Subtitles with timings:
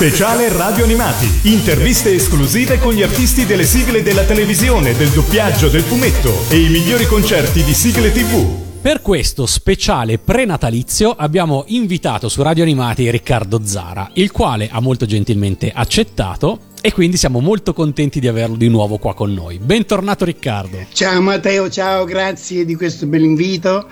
[0.00, 1.28] Speciale Radio Animati.
[1.52, 6.70] Interviste esclusive con gli artisti delle sigle della televisione, del doppiaggio, del fumetto e i
[6.70, 8.80] migliori concerti di sigle TV.
[8.80, 15.04] Per questo speciale prenatalizio abbiamo invitato su Radio Animati Riccardo Zara, il quale ha molto
[15.04, 19.58] gentilmente accettato e quindi siamo molto contenti di averlo di nuovo qua con noi.
[19.58, 20.78] Bentornato Riccardo.
[20.94, 23.86] Ciao Matteo, ciao, grazie di questo bel invito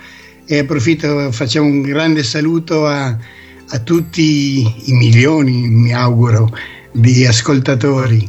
[0.47, 3.15] e approfitto, facciamo un grande saluto a,
[3.69, 6.49] a tutti i milioni, mi auguro,
[6.91, 8.27] di ascoltatori,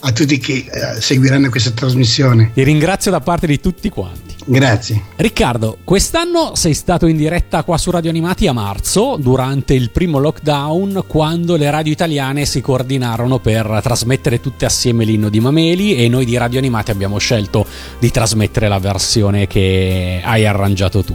[0.00, 2.50] a tutti che uh, seguiranno questa trasmissione.
[2.54, 4.34] Ti ringrazio da parte di tutti quanti.
[4.46, 5.02] Grazie.
[5.16, 10.18] Riccardo, quest'anno sei stato in diretta qua su Radio Animati a marzo, durante il primo
[10.18, 16.08] lockdown, quando le radio italiane si coordinarono per trasmettere tutte assieme l'inno di Mameli e
[16.08, 17.66] noi di Radio Animati abbiamo scelto
[17.98, 21.14] di trasmettere la versione che hai arrangiato tu.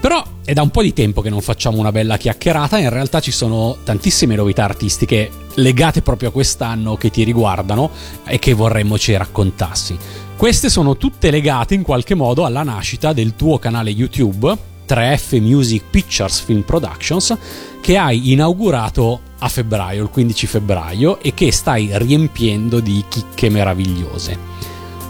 [0.00, 3.20] Però è da un po' di tempo che non facciamo una bella chiacchierata, in realtà
[3.20, 7.90] ci sono tantissime novità artistiche legate proprio a quest'anno che ti riguardano
[8.24, 9.96] e che vorremmo ci raccontassi.
[10.36, 14.56] Queste sono tutte legate in qualche modo alla nascita del tuo canale YouTube
[14.88, 17.36] 3F Music Pictures Film Productions
[17.82, 24.38] che hai inaugurato a febbraio, il 15 febbraio e che stai riempiendo di chicche meravigliose.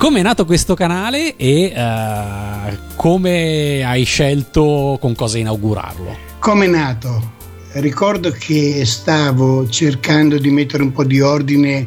[0.00, 6.16] Come è nato questo canale e uh, come hai scelto con cosa inaugurarlo?
[6.38, 7.32] Come è nato?
[7.72, 11.86] Ricordo che stavo cercando di mettere un po' di ordine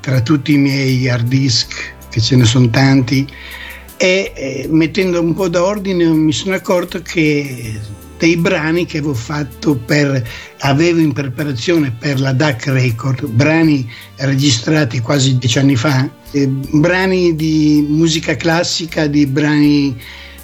[0.00, 3.26] tra tutti i miei hard disk, che ce ne sono tanti,
[3.96, 7.80] e eh, mettendo un po' d'ordine mi sono accorto che
[8.18, 10.22] dei brani che avevo fatto per
[10.58, 17.34] avevo in preparazione per la DAC Record, brani registrati quasi dieci anni fa, eh, brani
[17.34, 20.00] di musica classica, di brani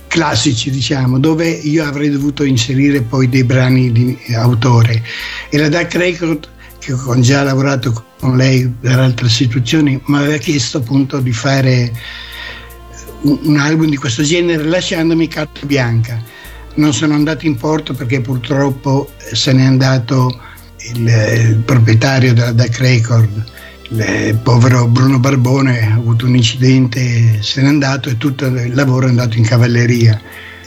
[0.06, 5.02] classici diciamo, dove io avrei dovuto inserire poi dei brani di autore.
[5.50, 10.36] E la DAC Record, che ho già lavorato con lei per altre istituzioni, mi aveva
[10.36, 11.92] chiesto appunto di fare
[13.22, 16.22] un, album di questo genere lasciandomi carta bianca
[16.74, 20.40] non sono andato in porto perché purtroppo se n'è andato
[20.92, 23.44] il, il proprietario della DAC Record,
[23.90, 29.06] il povero Bruno Barbone, ha avuto un incidente, se n'è andato e tutto il lavoro
[29.06, 30.20] è andato in cavalleria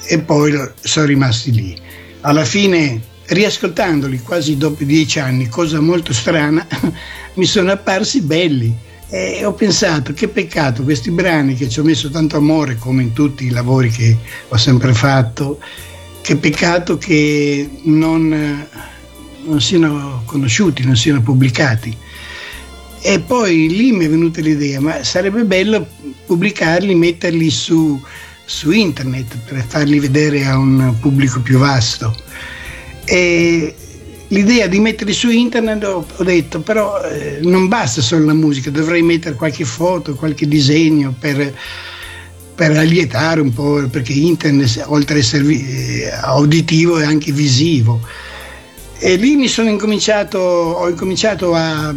[0.06, 1.78] e poi sono rimasti lì.
[2.22, 6.66] Alla fine, riascoltandoli quasi dopo dieci anni, cosa molto strana,
[7.36, 8.86] mi sono apparsi belli.
[9.10, 13.14] E ho pensato che peccato questi brani che ci ho messo tanto amore come in
[13.14, 14.18] tutti i lavori che
[14.50, 15.60] ho sempre fatto
[16.22, 18.68] che peccato che non,
[19.46, 21.96] non siano conosciuti, non siano pubblicati.
[23.02, 25.88] E poi lì mi è venuta l'idea, ma sarebbe bello
[26.26, 28.02] pubblicarli, metterli su,
[28.44, 32.16] su internet per farli vedere a un pubblico più vasto.
[33.06, 33.76] E
[34.28, 39.02] l'idea di metterli su internet ho, detto, però eh, non basta solo la musica, dovrei
[39.02, 41.54] mettere qualche foto, qualche disegno per
[42.58, 48.02] per allietare un po', perché internet oltre ad essere auditivo è anche visivo.
[48.98, 51.94] E lì mi sono incominciato, ho incominciato a,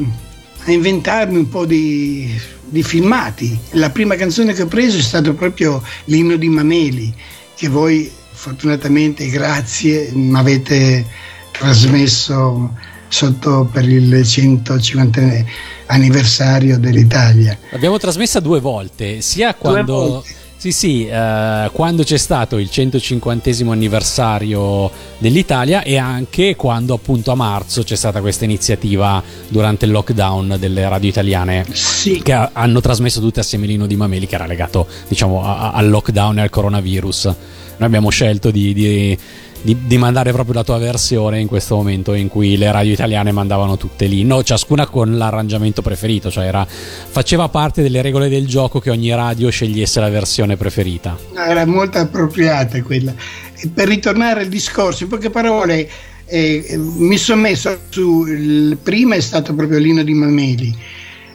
[0.65, 3.59] a inventarmi un po' di, di, filmati.
[3.73, 7.15] La prima canzone che ho preso è stato proprio l'inno di Mameli,
[7.55, 11.05] che voi fortunatamente, grazie, mi avete
[11.51, 12.75] trasmesso
[13.09, 15.45] sotto per il 150
[15.87, 17.59] anniversario dell'Italia.
[17.71, 19.93] L'abbiamo trasmessa due volte, sia quando...
[19.93, 26.93] Due volte sì, sì, eh, quando c'è stato il 150 anniversario dell'Italia e anche quando
[26.93, 32.21] appunto a marzo c'è stata questa iniziativa durante il lockdown delle radio italiane sì.
[32.23, 36.41] che hanno trasmesso tutte assieme l'ino di Mameli che era legato diciamo a, al lockdown
[36.41, 37.25] e al coronavirus.
[37.25, 39.19] Noi abbiamo scelto di, di
[39.63, 43.33] di, di, mandare proprio la tua versione in questo momento in cui le radio italiane
[43.33, 48.47] mandavano tutte lì, no, ciascuna con l'arrangiamento preferito, cioè era, faceva parte delle regole del
[48.47, 51.19] gioco che ogni radio scegliesse la versione preferita.
[51.35, 53.15] Era molto appropriata quella.
[53.57, 55.89] E per ritornare al discorso, in poche parole,
[56.25, 60.77] eh, mi sono messo su, il prima è stato proprio Lino di Mameli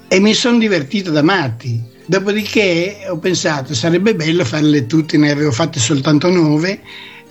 [0.07, 1.93] e mi sono divertito da matti.
[2.07, 6.79] Dopodiché ho pensato sarebbe bello farle tutte, ne avevo fatte soltanto nove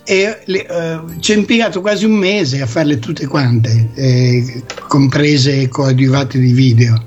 [0.05, 5.67] e le, uh, ci ho impiegato quasi un mese a farle tutte quante, eh, comprese
[5.67, 7.03] coadiuvate di video.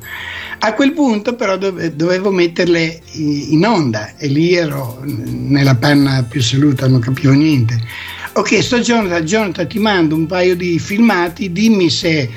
[0.60, 6.40] A quel punto però dove, dovevo metterle in onda e lì ero nella panna più
[6.40, 7.80] assoluta, non capivo niente.
[8.32, 12.28] Ho chiesto a Jonathan, Jonathan ti mando un paio di filmati, dimmi se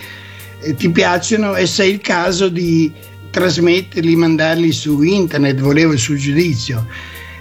[0.61, 2.91] eh, ti piacciono e se è il caso di
[3.31, 6.85] trasmetterli, mandarli su internet, volevo il suo giudizio.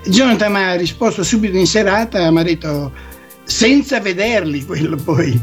[0.06, 2.92] Jonathan mi ha risposto subito in serata, mi ha detto
[3.50, 5.38] senza vederli quello poi.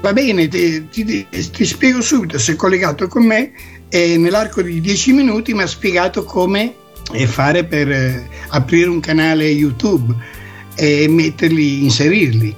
[0.00, 3.52] Va bene, ti, ti, ti spiego subito, si è collegato con me
[3.90, 6.74] e nell'arco di dieci minuti mi ha spiegato come
[7.26, 10.14] fare per eh, aprire un canale YouTube
[10.74, 12.54] e metterli, inserirli.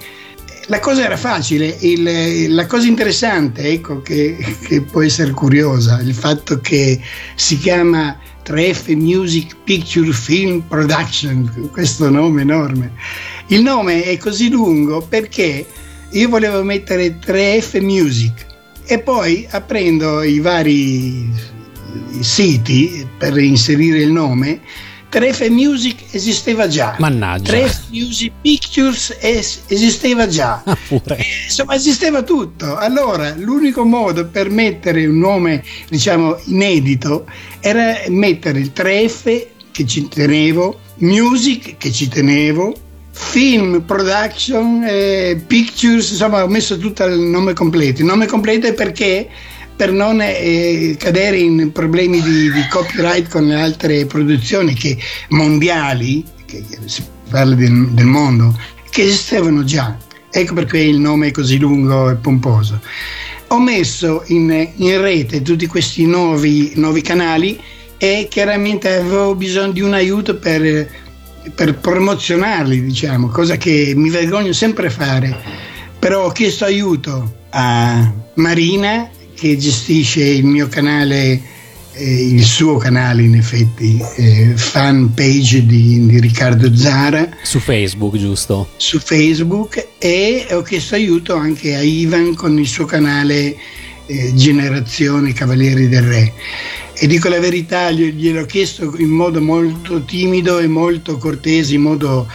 [0.67, 4.37] La cosa era facile, il, la cosa interessante, ecco, che,
[4.69, 7.01] che, può essere curiosa, il fatto che
[7.35, 12.93] si chiama 3F Music Picture Film Production, questo nome enorme.
[13.49, 15.67] Il nome è così lungo perché
[16.11, 18.47] io volevo mettere 3F Music
[18.85, 21.31] e poi aprendo i vari
[22.21, 24.61] siti per inserire il nome
[25.13, 26.97] 3F Music esisteva già.
[26.99, 27.53] Mannaggia.
[27.53, 30.63] 3F Music Pictures es- esisteva già.
[30.73, 31.15] Ah.
[31.17, 32.77] Eh, insomma, esisteva tutto.
[32.77, 37.27] Allora, l'unico modo per mettere un nome, diciamo, inedito
[37.61, 42.75] era mettere il 3F che ci tenevo, Music che ci tenevo,
[43.11, 48.01] Film, Production, eh, Pictures, insomma, ho messo tutto il nome completo.
[48.01, 49.29] Il nome completo è perché
[49.75, 54.97] per non eh, cadere in problemi di, di, copyright con le altre produzioni che,
[55.31, 58.57] mondiali, che si parla del, del mondo,
[58.91, 59.97] che esistevano già.
[60.31, 62.81] Ecco perché il nome è così lungo e pomposo.
[63.49, 67.61] Ho messo in, in rete tutti questi nuovi, nuovi, canali
[67.99, 70.89] e chiaramente avevo bisogno di un aiuto per,
[71.55, 75.37] per promozionarli, diciamo, cosa che mi vergogno sempre a fare.
[75.99, 79.11] Però ho chiesto aiuto a Marina
[79.43, 81.41] che gestisce il mio canale,
[81.95, 87.29] eh, il suo canale in effetti, eh, fan page di, di, Riccardo Zara.
[87.43, 88.69] Su Facebook, giusto?
[88.77, 93.57] Su Facebook e ho chiesto aiuto anche a Ivan con il suo canale
[94.07, 96.33] eh, Generazione Cavalieri del Re.
[96.95, 102.29] E dico la verità, gliel'ho chiesto in modo molto timido e molto cortese, in modo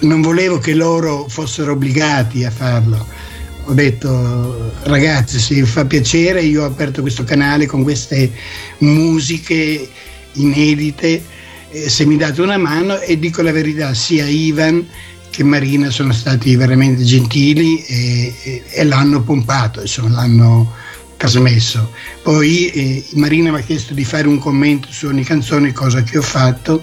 [0.00, 3.29] non volevo che loro fossero obbligati a farlo
[3.64, 8.30] ho detto ragazzi se vi fa piacere io ho aperto questo canale con queste
[8.78, 9.88] musiche
[10.32, 11.22] inedite
[11.70, 14.86] eh, se mi date una mano e dico la verità sia Ivan
[15.30, 20.74] che Marina sono stati veramente gentili e, e, e l'hanno pompato insomma l'hanno
[21.20, 21.92] trasmesso.
[22.22, 26.16] Poi eh, Marina mi ha chiesto di fare un commento su ogni canzone cosa che
[26.16, 26.82] ho fatto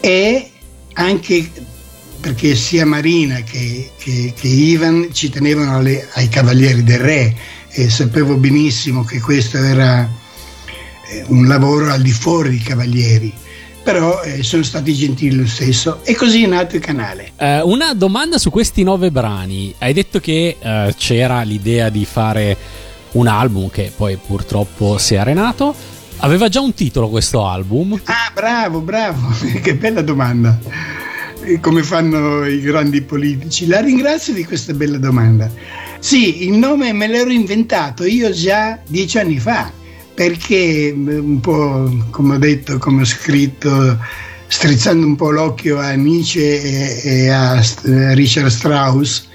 [0.00, 0.50] e
[0.94, 1.48] anche
[2.20, 7.36] perché sia Marina che, che, che Ivan ci tenevano alle, ai Cavalieri del Re
[7.70, 10.08] e sapevo benissimo che questo era
[11.08, 13.32] eh, un lavoro al di fuori dei Cavalieri
[13.82, 17.32] però eh, sono stati gentili lo stesso e così è nato il canale.
[17.38, 19.74] Eh, una domanda su questi nove brani.
[19.78, 22.54] Hai detto che eh, c'era l'idea di fare
[23.12, 25.74] un album che poi purtroppo si è arenato.
[26.18, 27.98] Aveva già un titolo questo album?
[28.04, 30.58] Ah, bravo, bravo, che bella domanda
[31.60, 33.66] come fanno i grandi politici.
[33.66, 35.50] La ringrazio di questa bella domanda.
[35.98, 39.70] Sì, il nome me l'ero inventato io già dieci anni fa,
[40.14, 43.98] perché mm, un po' come ho detto, come ho scritto,
[44.46, 47.60] strizzando un po' l'occhio a Nietzsche e, a
[48.12, 49.26] Richard Strauss,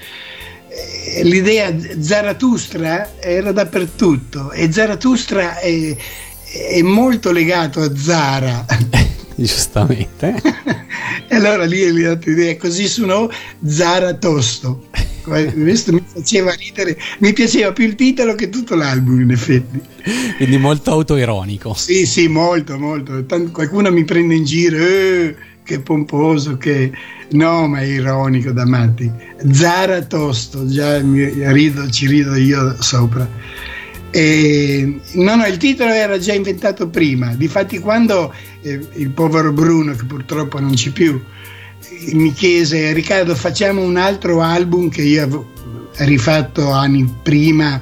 [0.68, 5.96] eh, l'idea Zarathustra era dappertutto e Zarathustra è,
[6.70, 8.64] è molto legato a Zara.
[9.36, 10.34] Giustamente.
[11.28, 13.28] e allora lì gli ho idea, così suonò
[13.64, 14.86] Zaratosto.
[15.24, 19.80] Questo mi faceva ridere, mi piaceva più il titolo che tutto l'album in effetti.
[20.36, 21.72] Quindi molto autoironico.
[21.72, 23.24] Sì, sì, molto, molto.
[23.24, 26.92] Tant- qualcuno mi prende in giro, eh, che pomposo, che...
[27.30, 29.10] No, ma è ironico da matti.
[29.50, 33.26] Zaratosto, già mi rido, ci rido io sopra.
[34.14, 37.34] E, no, no, il titolo era già inventato prima.
[37.34, 41.20] Difatti, quando eh, il povero Bruno, che purtroppo non c'è più,
[42.12, 45.52] mi chiese: Riccardo, facciamo un altro album che io avevo
[45.96, 47.80] rifatto anni prima,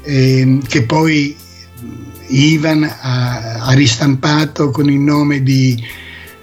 [0.00, 1.36] eh, che poi
[2.28, 5.84] Ivan ha, ha ristampato con il nome di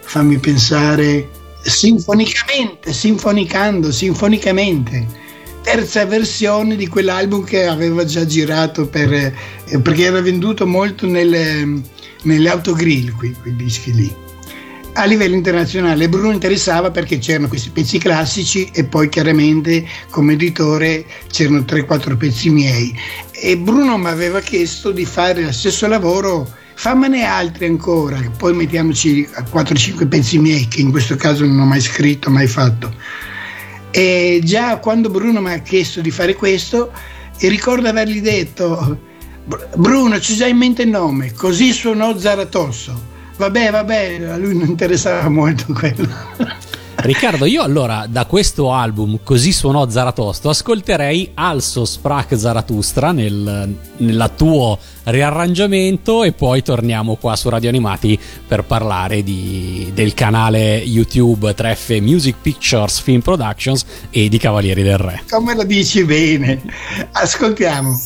[0.01, 1.27] fammi pensare
[1.63, 5.20] sinfonicamente, sinfonicando, sinfonicamente
[5.62, 9.34] terza versione di quell'album che aveva già girato per, eh,
[9.82, 11.82] perché era venduto molto nelle,
[12.24, 14.13] nelle autogrill qui, quei dischi lì.
[14.94, 21.06] A livello internazionale Bruno interessava perché c'erano questi pezzi classici e poi chiaramente come editore
[21.27, 22.94] c'erano 3-4 pezzi miei
[23.32, 29.30] e Bruno mi aveva chiesto di fare lo stesso lavoro fammene altri ancora, poi mettiamoci
[29.32, 32.94] 4-5 pezzi miei che in questo caso non ho mai scritto, mai fatto
[33.91, 36.91] e già quando Bruno mi ha chiesto di fare questo,
[37.39, 39.00] ricordo avergli detto:
[39.75, 43.10] Bruno, c'è già in mente il nome, così suonò Zaratosso.
[43.38, 46.07] Vabbè, vabbè, a lui non interessava molto quello.
[47.01, 54.31] Riccardo, io allora da questo album Così suonò Zaratosto ascolterei Also Sprach Zarathustra nel, nel
[54.36, 61.55] tuo riarrangiamento e poi torniamo qua su Radio Animati per parlare di, del canale YouTube
[61.55, 65.24] 3F Music Pictures Film Productions e di Cavalieri del Re.
[65.27, 66.62] Come lo dici bene?
[67.13, 68.00] Ascoltiamo.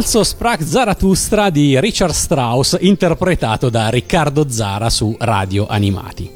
[0.00, 6.30] Also sprach Zarathustra di Richard Strauss interpretato da Riccardo Zara su Radio Animati.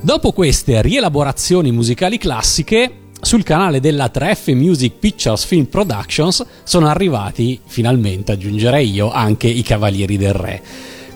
[0.00, 7.58] Dopo queste rielaborazioni musicali classiche, sul canale della 3F Music Pictures Film Productions sono arrivati
[7.66, 10.62] finalmente, aggiungerei io, anche i Cavalieri del Re.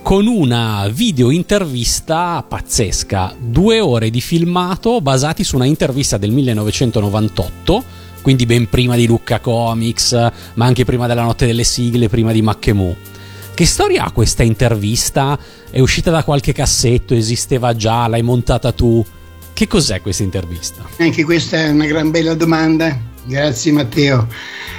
[0.02, 7.84] Con una video intervista pazzesca, due ore di filmato basati su una intervista del 1998,
[8.22, 10.12] quindi ben prima di Lucca Comics,
[10.54, 12.96] ma anche prima della Notte delle Sigle, prima di Mackemu.
[13.54, 15.38] Che storia ha questa intervista?
[15.70, 17.14] È uscita da qualche cassetto?
[17.14, 18.06] Esisteva già?
[18.06, 19.04] L'hai montata tu?
[19.52, 20.82] Che cos'è questa intervista?
[20.98, 22.98] Anche questa è una gran bella domanda.
[23.24, 24.26] Grazie Matteo.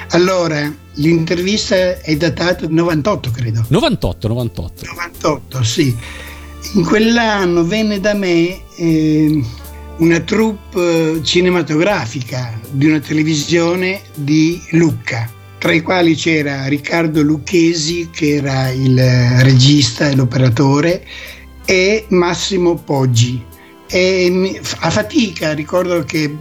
[0.08, 3.64] Allora, l'intervista è datata 98, credo.
[3.68, 4.84] 98, 98.
[4.86, 5.96] 98, sì.
[6.74, 9.44] In quell'anno venne da me eh,
[10.02, 18.34] una troupe cinematografica di una televisione di Lucca, tra i quali c'era Riccardo Lucchesi, che
[18.34, 18.98] era il
[19.42, 21.06] regista e l'operatore,
[21.64, 23.44] e Massimo Poggi.
[23.86, 26.36] E a fatica ricordo che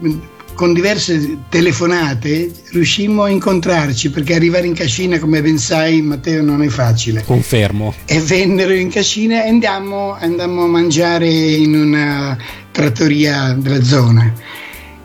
[0.53, 6.62] con diverse telefonate riuscimmo a incontrarci perché arrivare in cascina come ben sai Matteo non
[6.62, 7.24] è facile.
[7.24, 7.93] Confermo.
[8.05, 12.38] E vennero in cascina e andammo, andammo a mangiare in una
[12.72, 14.34] trattoria della zona.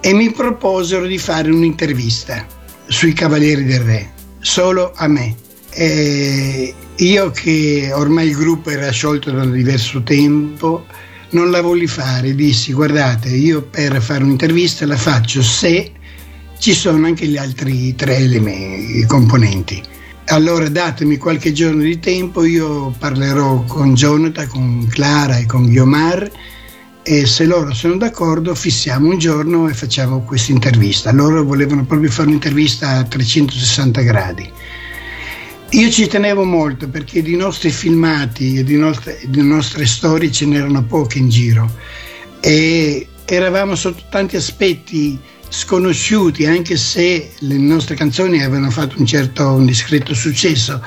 [0.01, 2.47] E mi proposero di fare un'intervista
[2.87, 4.11] sui Cavalieri del Re
[4.41, 5.35] solo a me.
[5.71, 10.87] E io che ormai il gruppo era sciolto da diverso tempo
[11.31, 15.93] non la volli fare, dissi guardate io per fare un'intervista la faccio se
[16.59, 19.83] ci sono anche gli altri tre elementi, componenti.
[20.27, 26.31] Allora datemi qualche giorno di tempo, io parlerò con Jonathan, con Clara e con Guiomar
[27.03, 31.13] e se loro sono d'accordo fissiamo un giorno e facciamo questa intervista.
[31.13, 34.51] Loro volevano proprio fare un'intervista a 360 gradi.
[35.77, 40.47] Io ci tenevo molto perché di nostri filmati e di nostre, di nostre storie ce
[40.47, 41.71] n'erano poche in giro
[42.41, 49.51] e eravamo sotto tanti aspetti sconosciuti anche se le nostre canzoni avevano fatto un certo,
[49.51, 50.83] un discreto successo.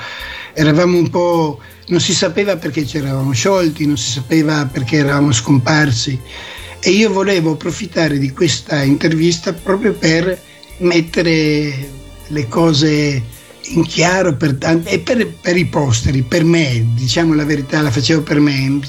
[0.54, 1.60] Eravamo un po'...
[1.86, 6.18] non si sapeva perché ci eravamo sciolti, non si sapeva perché eravamo scomparsi
[6.80, 10.36] e io volevo approfittare di questa intervista proprio per
[10.78, 11.90] mettere
[12.26, 13.38] le cose
[13.72, 18.22] in chiaro per, e per, per, i posteri, per me, diciamo la verità, la facevo
[18.22, 18.80] per me.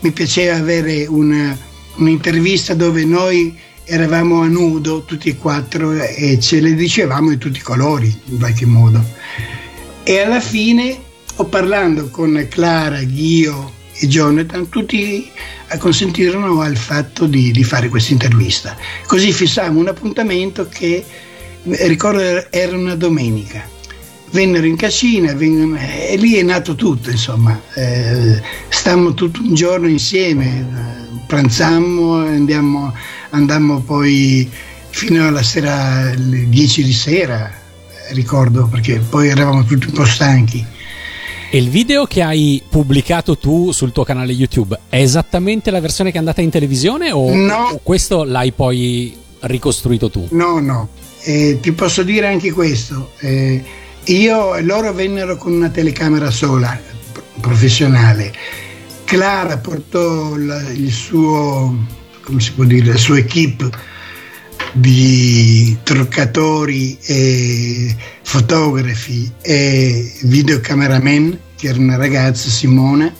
[0.00, 1.56] Mi piaceva avere una,
[1.96, 7.58] un'intervista dove noi eravamo a nudo tutti e quattro e ce le dicevamo in tutti
[7.58, 9.04] i colori, in qualche modo.
[10.02, 10.98] E alla fine,
[11.36, 15.28] o parlando con Clara, Ghio e Jonathan, tutti
[15.68, 18.76] acconsentirono al fatto di, di fare questa intervista.
[19.06, 21.04] Così fissammo un appuntamento che
[21.62, 23.78] ricordo era una domenica
[24.30, 27.60] vennero in cascina vengono, e lì è nato tutto, insomma.
[27.74, 32.92] Eh, stammo tutto un giorno insieme, eh, pranzammo, andiamo,
[33.30, 34.48] andammo poi
[34.90, 37.50] fino alla sera, alle 10 di sera,
[38.12, 40.66] ricordo, perché poi eravamo tutti un po' stanchi.
[41.52, 46.10] E il video che hai pubblicato tu sul tuo canale YouTube è esattamente la versione
[46.10, 47.70] che è andata in televisione o, no.
[47.72, 50.28] o questo l'hai poi ricostruito tu?
[50.30, 50.90] No, no.
[51.22, 53.10] Eh, ti posso dire anche questo.
[53.18, 53.62] Eh,
[54.04, 56.78] io e loro vennero con una telecamera sola,
[57.40, 58.32] professionale.
[59.04, 61.86] Clara portò la, il suo,
[62.22, 63.70] come si può dire, la sua equipe
[64.72, 73.12] di truccatori e fotografi e videocameraman, che era una ragazza, Simona,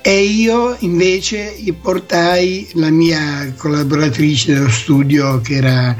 [0.00, 5.94] e io invece portai la mia collaboratrice dello studio, che era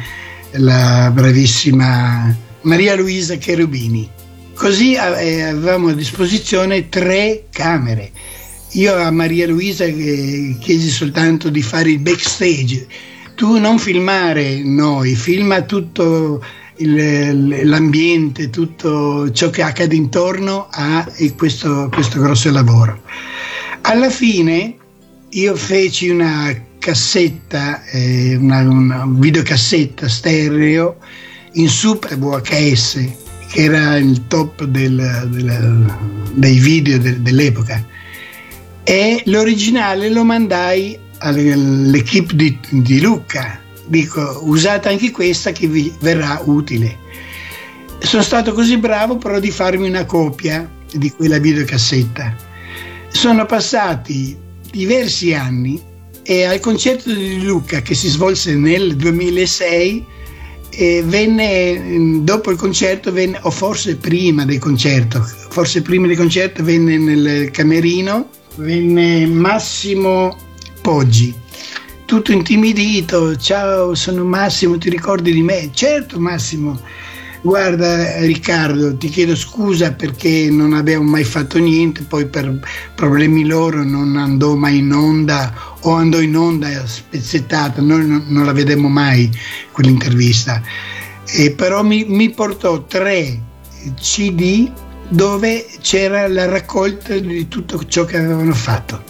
[0.53, 4.09] la bravissima Maria Luisa Cherubini.
[4.55, 8.11] Così eh, avevamo a disposizione tre camere.
[8.73, 12.87] Io a Maria Luisa eh, chiesi soltanto di fare il backstage.
[13.37, 16.45] Tu non filmare noi, filma tutto
[16.79, 23.03] il, l'ambiente, tutto ciò che accade intorno a questo, questo grosso lavoro.
[23.83, 24.75] Alla fine
[25.31, 30.97] io feci una cassetta, eh, una, una videocassetta stereo
[31.53, 33.09] in Super VHS,
[33.51, 35.97] che era il top del, del,
[36.33, 37.85] dei video de, dell'epoca.
[38.85, 43.61] E l'originale lo mandai all'equipe di, di Lucca.
[43.87, 46.97] Dico, usate anche questa che vi verrà utile.
[48.01, 52.37] Sono stato così bravo però di farmi una copia di quella videocassetta.
[53.09, 54.37] Sono passati
[54.71, 55.81] diversi anni
[56.23, 60.05] e al concerto di Lucca che si svolse nel 2006
[60.71, 66.63] e venne dopo il concerto, venne, o forse prima del concerto, forse prima del concerto
[66.63, 70.37] venne nel camerino, venne Massimo
[70.81, 71.47] Poggi
[72.09, 75.69] tutto intimidito, ciao sono Massimo, ti ricordi di me?
[75.75, 76.81] Certo Massimo,
[77.43, 82.61] guarda Riccardo, ti chiedo scusa perché non abbiamo mai fatto niente, poi per
[82.95, 85.53] problemi loro non andò mai in onda
[85.83, 89.31] o andò in onda spezzettata, noi non, non la vedemmo mai
[89.73, 90.63] quell'intervista.
[91.27, 93.41] E però mi, mi portò tre
[94.01, 94.71] CD
[95.09, 99.03] dove c'era la raccolta di tutto ciò che avevano fatto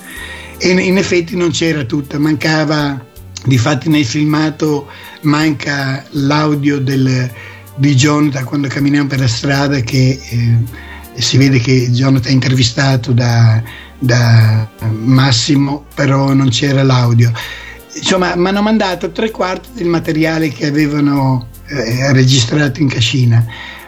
[0.59, 3.05] e in effetti non c'era tutto, mancava,
[3.45, 4.89] difatti nel filmato
[5.23, 7.31] manca l'audio del,
[7.77, 13.13] di Jonathan quando camminiamo per la strada che eh, si vede che Jonathan è intervistato
[13.13, 13.63] da,
[13.99, 17.33] da Massimo, però non c'era l'audio.
[17.95, 23.45] Insomma, mi hanno mandato tre quarti del materiale che avevano eh, registrato in cascina.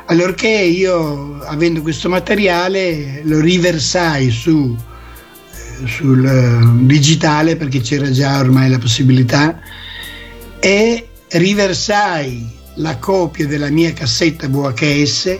[0.06, 4.76] Allorché io, avendo questo materiale, lo riversai su
[5.86, 9.60] sul eh, digitale perché c'era già ormai la possibilità
[10.58, 15.38] e riversai la copia della mia cassetta VHS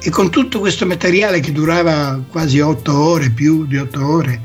[0.00, 4.42] e con tutto questo materiale che durava quasi otto ore, più di otto ore,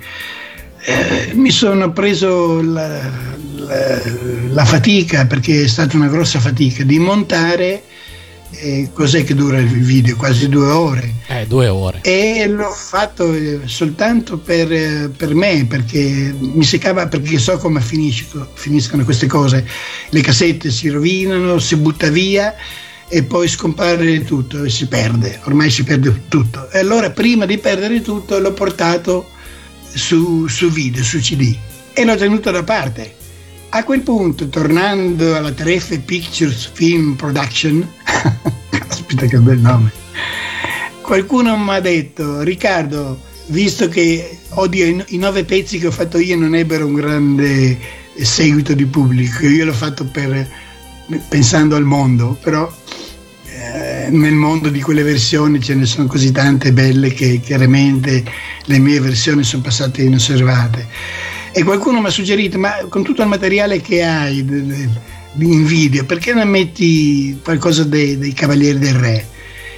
[0.79, 3.01] eh, mi sono preso la,
[3.55, 4.01] la,
[4.49, 7.83] la fatica, perché è stata una grossa fatica, di montare
[8.51, 10.15] eh, cos'è che dura il video?
[10.15, 11.13] Quasi due ore.
[11.27, 11.99] Eh, due ore.
[12.01, 17.81] E l'ho fatto eh, soltanto per, eh, per, me, perché mi seccava, perché so come
[17.81, 19.67] finiscono queste cose.
[20.09, 22.55] Le cassette si rovinano, si butta via
[23.09, 26.69] e poi scompare tutto e si perde, ormai si perde tutto.
[26.71, 29.29] E allora prima di perdere tutto l'ho portato
[29.93, 31.55] su, su video, su CD
[31.93, 33.16] e l'ho tenuto da parte.
[33.69, 37.85] A quel punto, tornando alla Treffe Pictures Film Production,
[38.69, 39.91] Caspita che bel nome.
[41.01, 46.37] Qualcuno mi ha detto, Riccardo, visto che odio i nove pezzi che ho fatto io
[46.37, 47.77] non ebbero un grande
[48.21, 50.49] seguito di pubblico, io l'ho fatto per,
[51.27, 52.71] pensando al mondo, però
[53.45, 58.23] eh, nel mondo di quelle versioni ce ne sono così tante belle che chiaramente
[58.65, 60.87] le mie versioni sono passate inosservate.
[61.51, 66.33] E qualcuno mi ha suggerito, ma con tutto il materiale che hai, di invidia, perché
[66.33, 69.27] non metti qualcosa dei, dei Cavalieri del Re?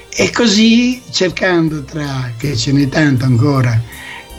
[0.09, 3.81] E così, cercando tra, che ce n'è tanto ancora,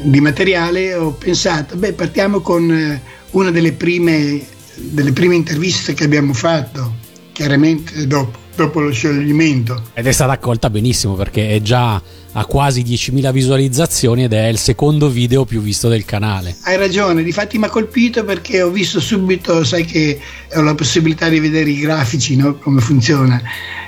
[0.03, 6.05] di materiale, ho pensato, beh, partiamo con eh, una delle prime, delle prime interviste che
[6.05, 6.97] abbiamo fatto,
[7.33, 9.83] chiaramente dopo, dopo lo scioglimento.
[9.94, 12.01] Ed è stata accolta benissimo perché è già
[12.33, 16.57] a quasi 10.000 visualizzazioni ed è il secondo video più visto del canale.
[16.62, 20.20] Hai ragione, difatti mi ha colpito perché ho visto subito, sai che
[20.55, 22.57] ho la possibilità di vedere i grafici, no?
[22.57, 23.40] come funziona.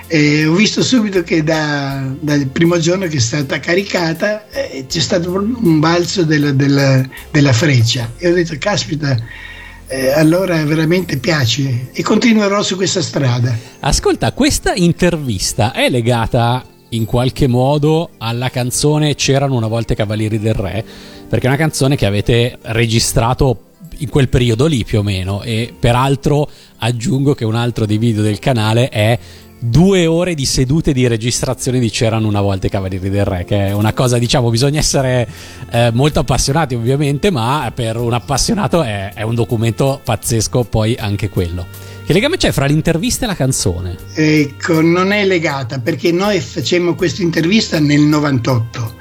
[0.06, 5.00] E ho visto subito che da, dal primo giorno che è stata caricata eh, c'è
[5.00, 9.16] stato un balzo della, della, della freccia e ho detto caspita
[9.92, 13.55] eh, allora veramente piace e continuerò su questa strada.
[13.81, 20.38] Ascolta, questa intervista è legata in qualche modo alla canzone C'erano una volta i Cavalieri
[20.38, 20.83] del Re,
[21.28, 23.64] perché è una canzone che avete registrato
[23.98, 28.22] in quel periodo lì più o meno e peraltro aggiungo che un altro dei video
[28.22, 29.18] del canale è
[29.62, 33.68] due ore di sedute di registrazione di C'erano una volta i Cavalieri del Re, che
[33.68, 35.29] è una cosa, diciamo, bisogna essere
[35.70, 41.29] eh, molto appassionati ovviamente, ma per un appassionato è, è un documento pazzesco poi anche
[41.29, 41.66] quello.
[42.05, 43.96] Che legame c'è fra l'intervista e la canzone?
[44.14, 49.01] Ecco, non è legata perché noi facemmo questa intervista nel 98.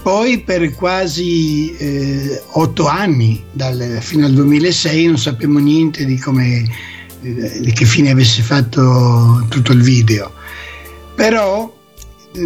[0.00, 6.64] Poi per quasi eh, otto anni, dal, fino al 2006, non sappiamo niente di come,
[7.20, 10.32] che fine avesse fatto tutto il video.
[11.14, 11.74] Però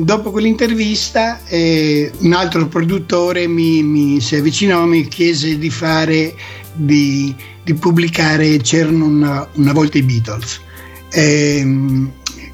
[0.01, 6.35] dopo quell'intervista eh, un altro produttore mi, mi si avvicinò e mi chiese di fare
[6.73, 10.61] di, di pubblicare c'erano una, una, volta i Beatles
[11.11, 12.11] e, ehm,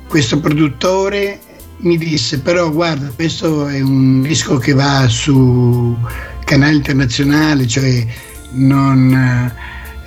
[0.09, 1.41] questo produttore
[1.79, 5.97] mi disse però guarda questo è un disco che va su
[6.45, 8.05] canale internazionale cioè
[8.53, 9.53] non,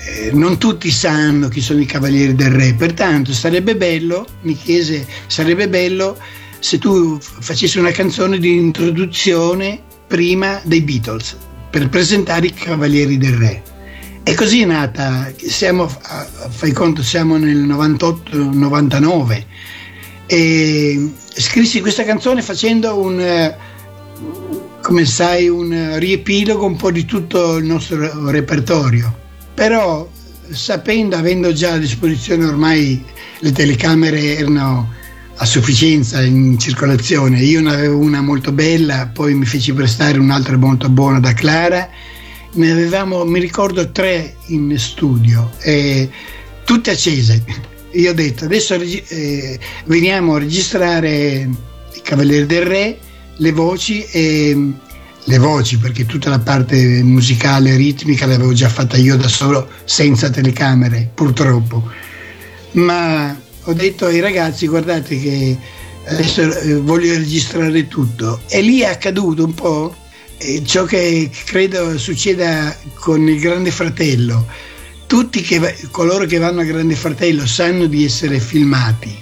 [0.06, 5.08] eh, non tutti sanno chi sono i Cavalieri del Re pertanto sarebbe bello mi chiese
[5.28, 6.18] sarebbe bello
[6.60, 11.38] se tu facessi una canzone di introduzione prima dei Beatles
[11.70, 13.64] per presentare i Cavalieri del Re
[14.24, 19.44] e così è nata, siamo, fai conto, siamo nel 98-99
[20.28, 23.56] e scrissi questa canzone facendo un,
[24.82, 29.21] come sai, un riepilogo un po' di tutto il nostro repertorio.
[29.62, 30.10] Però
[30.50, 33.00] sapendo, avendo già a disposizione ormai
[33.42, 34.92] le telecamere erano
[35.36, 40.58] a sufficienza in circolazione, io ne avevo una molto bella, poi mi feci prestare un'altra
[40.58, 41.88] molto buona da Clara
[42.54, 46.10] ne avevamo, mi ricordo, tre in studio, eh,
[46.64, 47.44] tutte accese.
[47.92, 51.48] Io ho detto, adesso eh, veniamo a registrare
[51.94, 52.98] i Cavalieri del Re,
[53.36, 54.74] le voci e
[55.26, 60.30] le voci, perché tutta la parte musicale, ritmica l'avevo già fatta io da solo, senza
[60.30, 61.90] telecamere, purtroppo.
[62.72, 65.58] Ma ho detto ai ragazzi, guardate che
[66.06, 68.42] adesso eh, voglio registrare tutto.
[68.48, 69.96] E lì è accaduto un po'
[70.38, 74.46] eh, ciò che credo succeda con il Grande Fratello.
[75.06, 79.16] Tutti che, coloro che vanno al Grande Fratello sanno di essere filmati,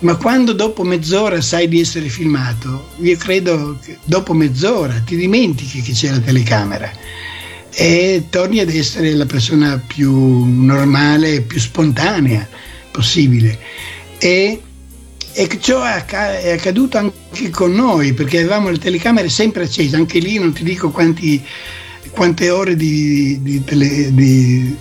[0.00, 5.80] ma quando dopo mezz'ora sai di essere filmato, io credo che dopo mezz'ora ti dimentichi
[5.82, 6.90] che c'è la telecamera
[7.70, 12.46] e torni ad essere la persona più normale, più spontanea
[12.90, 13.58] possibile.
[14.18, 14.60] E
[15.38, 20.38] e ciò è accaduto anche con noi perché avevamo le telecamere sempre accese, anche lì
[20.38, 21.44] non ti dico quanti,
[22.16, 24.76] quante ore di, di, di, di,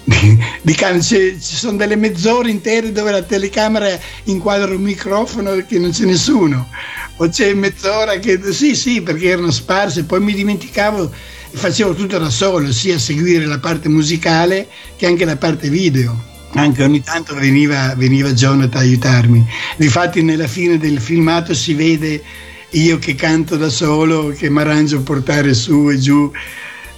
[0.61, 6.05] di ci sono delle mezz'ore intere dove la telecamera inquadra un microfono che non c'è
[6.05, 6.69] nessuno.
[7.17, 10.05] O c'è mezz'ora che sì sì perché erano sparse.
[10.05, 11.11] Poi mi dimenticavo
[11.51, 16.33] e facevo tutto da solo sia seguire la parte musicale che anche la parte video.
[16.53, 19.45] Anche ogni tanto veniva, veniva Jonathan a aiutarmi.
[19.75, 22.23] Difatti nella fine del filmato si vede
[22.69, 26.31] io che canto da solo, che mi arrangio a portare su e giù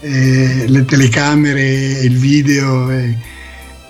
[0.01, 2.89] eh, le telecamere il video.
[2.89, 3.15] Eh.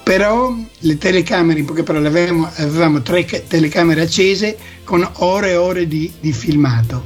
[0.04, 5.88] Però le telecamere, in poche parole, avevamo, avevamo tre telecamere accese con ore e ore
[5.88, 7.06] di, di filmato.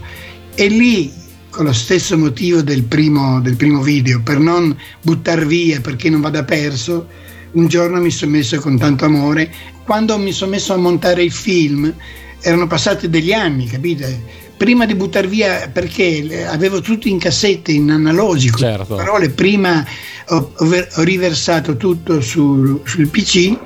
[0.53, 1.11] E lì
[1.49, 6.21] con lo stesso motivo del primo, del primo video, per non buttare via perché non
[6.21, 7.07] vada perso,
[7.51, 9.51] un giorno mi sono messo con tanto amore,
[9.83, 11.93] quando mi sono messo a montare il film
[12.39, 14.49] erano passati degli anni, capite?
[14.61, 18.93] Prima di buttare via, perché avevo tutto in cassette, in analogico, certo.
[18.93, 19.83] parole, prima
[20.27, 23.57] ho, ho riversato tutto sul, sul PC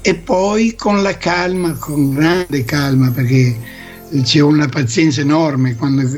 [0.00, 3.54] e poi con la calma, con grande calma, perché
[4.22, 6.08] c'è una pazienza enorme quando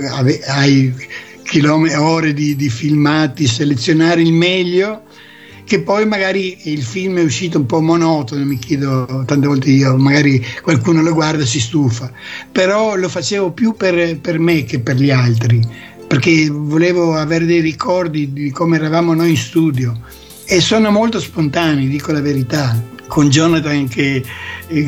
[0.47, 0.95] hai
[1.43, 5.03] chilometri, ore di, di filmati, selezionare il meglio
[5.73, 9.97] che poi magari il film è uscito un po' monotono, mi chiedo tante volte io,
[9.97, 12.13] magari qualcuno lo guarda e si stufa,
[12.53, 15.67] però lo facevo più per, per me che per gli altri,
[16.07, 19.99] perché volevo avere dei ricordi di come eravamo noi in studio.
[20.45, 22.79] E sono molto spontanei, dico la verità.
[23.07, 24.23] Con Jonathan che,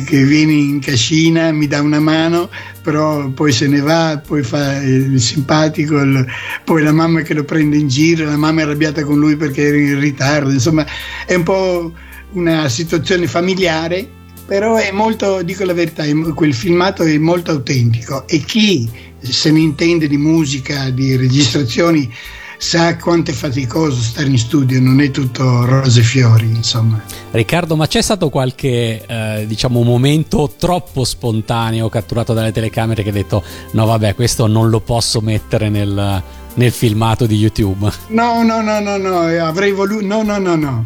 [0.03, 2.49] che, viene in cascina, mi dà una mano,
[2.81, 6.25] però poi se ne va, poi fa il simpatico, il,
[6.63, 9.67] poi la mamma che lo prende in giro, la mamma è arrabbiata con lui perché
[9.67, 10.85] era in ritardo, insomma
[11.25, 11.93] è un po'
[12.31, 14.07] una situazione familiare,
[14.45, 19.59] però è molto, dico la verità, quel filmato è molto autentico e chi se ne
[19.59, 22.11] intende di musica, di registrazioni,
[22.57, 27.01] sa quanto è faticoso stare in studio, non è tutto rose e fiori, insomma.
[27.31, 33.15] Riccardo, ma c'è stato qualche eh, diciamo momento troppo spontaneo catturato dalle telecamere che hai
[33.15, 37.89] detto no vabbè, questo non lo posso mettere nel, nel filmato di YouTube?
[38.07, 40.85] No, no, no, no, no, avrei voluto no, no, no, no.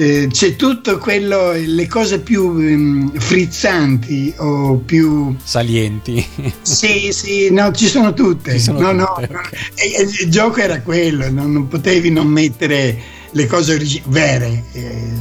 [0.00, 6.24] Eh, c'è tutto quello, le cose più um, frizzanti o più salienti.
[6.62, 8.60] sì, sì, no, ci sono tutte.
[8.60, 9.58] Sono no, tutte, no, okay.
[9.74, 12.96] e il gioco era quello, no, non potevi non mettere
[13.32, 14.62] le cose origi- vere.
[14.72, 15.12] Eh,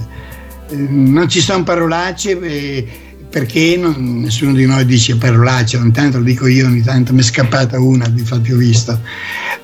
[0.69, 2.87] eh, non ci sono parolacce eh,
[3.27, 7.21] perché non, nessuno di noi dice parolacce, ogni tanto lo dico io, ogni tanto mi
[7.21, 9.01] è scappata una, infatti ho visto.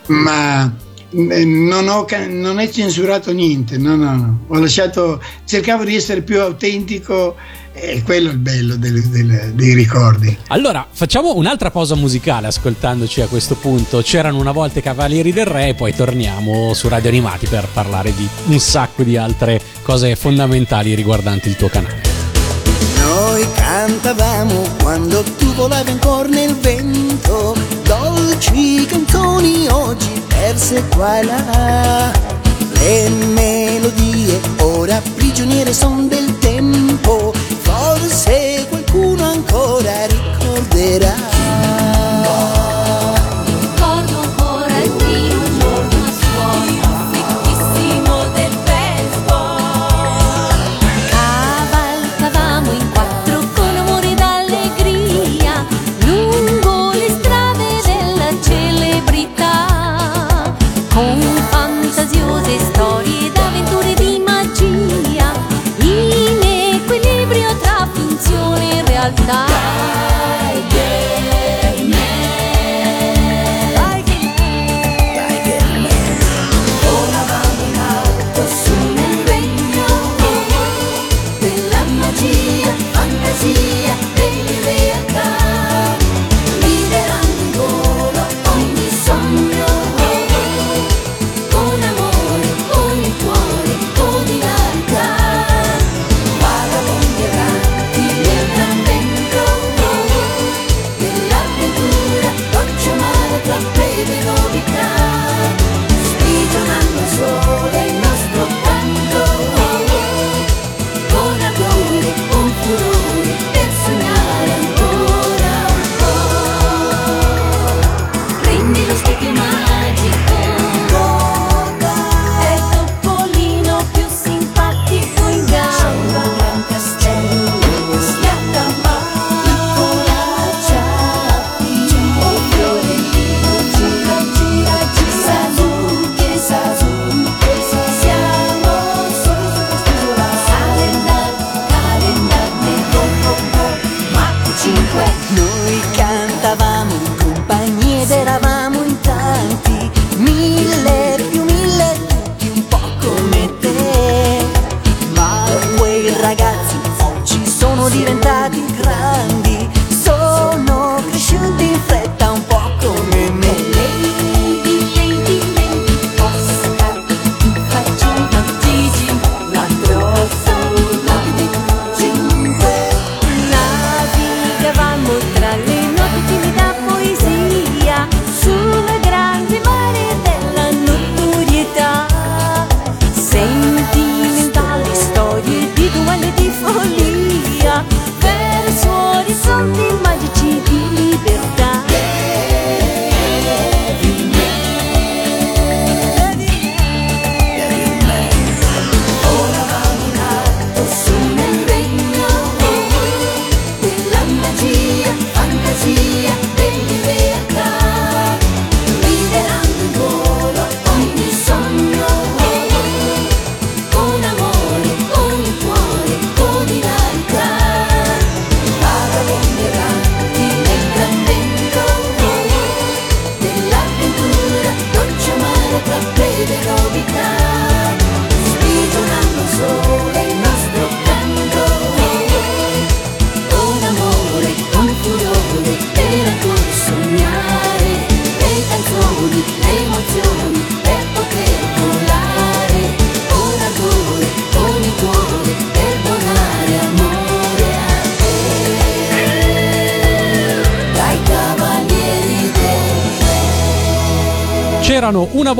[0.08, 0.73] Ma
[1.13, 4.39] non, ho, non è censurato niente, no, no, no.
[4.47, 7.36] Ho lasciato, cercavo di essere più autentico
[7.73, 10.38] e quello è il bello del, del, dei ricordi.
[10.49, 14.02] Allora, facciamo un'altra pausa musicale ascoltandoci a questo punto.
[14.02, 18.13] C'erano una volta i Cavalieri del Re e poi torniamo su Radio Animati per parlare
[18.13, 22.02] di un sacco di altre cose fondamentali riguardanti il tuo canale.
[22.97, 32.12] Noi cantavamo quando tu volavi ancora nel vento, dolci canzoni oggi perse qua e là.
[32.80, 36.22] Le melodie ora prigioniere son del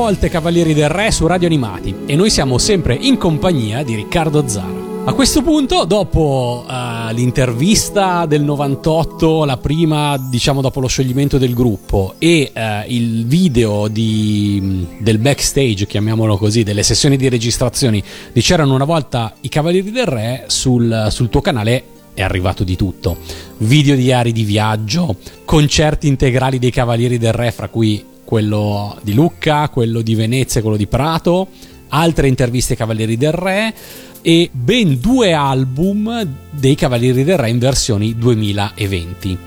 [0.10, 4.46] i Cavalieri del Re su Radio Animati e noi siamo sempre in compagnia di Riccardo
[4.46, 4.92] Zara.
[5.06, 11.54] A questo punto, dopo uh, l'intervista del 98, la prima diciamo dopo lo scioglimento del
[11.54, 18.42] gruppo e uh, il video di, del backstage, chiamiamolo così, delle sessioni di registrazioni di
[18.42, 23.18] C'erano una volta i Cavalieri del Re, sul, sul tuo canale è arrivato di tutto.
[23.60, 29.70] Video diari di viaggio, concerti integrali dei Cavalieri del Re, fra cui quello di Lucca,
[29.70, 31.48] quello di Venezia quello di Prato,
[31.90, 33.74] altre interviste ai Cavalieri del Re
[34.22, 39.38] e ben due album dei Cavalieri del Re in versioni 2020.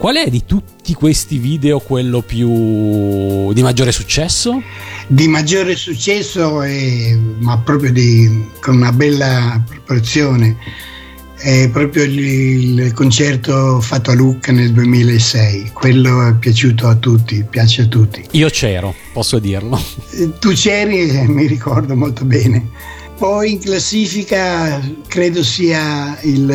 [0.00, 4.62] Qual è di tutti questi video quello più di maggiore successo?
[5.06, 10.56] Di maggiore successo, è, ma proprio di, con una bella proporzione,
[11.40, 15.70] è proprio il, il, concerto fatto a Lucca nel 2006.
[15.72, 18.24] Quello è piaciuto a tutti, piace a tutti.
[18.32, 19.82] Io c'ero, posso dirlo.
[20.38, 26.50] Tu c'eri e mi ricordo molto bene poi in classifica credo sia il...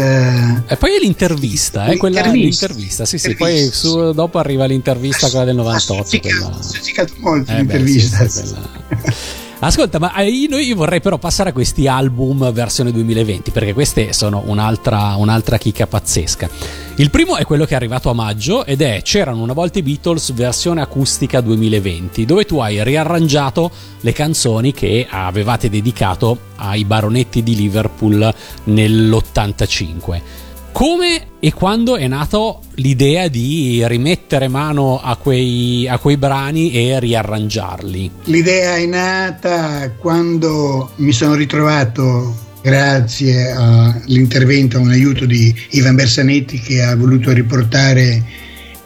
[0.67, 5.45] E poi è l'intervista, eh, quella l'intervista, sì, sì, poi su, dopo arriva l'intervista, quella
[5.45, 6.01] del 98.
[6.01, 8.23] Ha stuzzicato molto eh l'intervista.
[8.23, 8.55] Beh, sì, sì,
[9.59, 14.43] Ascolta, ma eh, io, vorrei però passare a questi album versione 2020, perché queste sono
[14.45, 16.49] un'altra, un'altra chicca pazzesca.
[16.97, 19.81] Il primo è quello che è arrivato a maggio ed è C'erano una volta i
[19.81, 23.71] Beatles versione acustica 2020, dove tu hai riarrangiato
[24.01, 28.33] le canzoni che avevate dedicato ai baronetti di Liverpool
[28.65, 30.43] nell'85
[30.75, 36.99] come e quando è nato l'idea di rimettere mano a quei, a quei, brani e
[36.99, 38.11] riarrangiarli?
[38.25, 46.59] L'idea è nata quando mi sono ritrovato, grazie all'intervento, a un aiuto di Ivan Bersanetti
[46.59, 48.21] che ha voluto riportare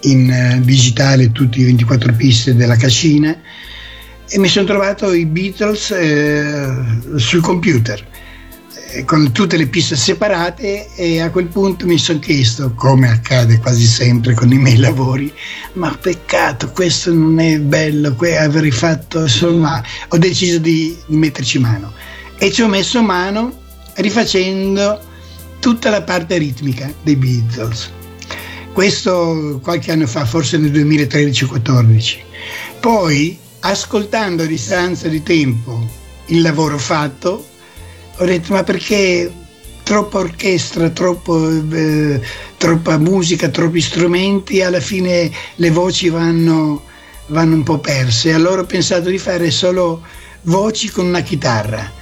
[0.02, 3.36] in eh, digitale tutti i 24 piste della cascina
[4.30, 6.72] e mi sono trovato i Beatles eh,
[7.16, 8.06] sul computer
[9.06, 13.86] con tutte le piste separate e a quel punto mi sono chiesto, come accade quasi
[13.86, 15.32] sempre con i miei lavori,
[15.74, 21.94] ma peccato, questo non è bello, avrei fatto, insomma, ho deciso di, di metterci mano
[22.38, 23.54] e ci ho messo mano
[23.96, 25.00] rifacendo
[25.60, 27.92] tutta la parte ritmica dei Beatles.
[28.72, 32.18] Questo qualche anno fa, forse nel 2013-14.
[32.80, 35.86] Poi, ascoltando a distanza di tempo
[36.28, 37.49] il lavoro fatto,
[38.20, 39.32] ho detto ma perché
[39.84, 42.22] troppa orchestra, troppo, eh,
[42.58, 46.84] troppa musica, troppi strumenti, alla fine le voci vanno,
[47.28, 48.34] vanno un po' perse.
[48.34, 50.04] Allora ho pensato di fare solo
[50.44, 51.98] voci con una chitarra.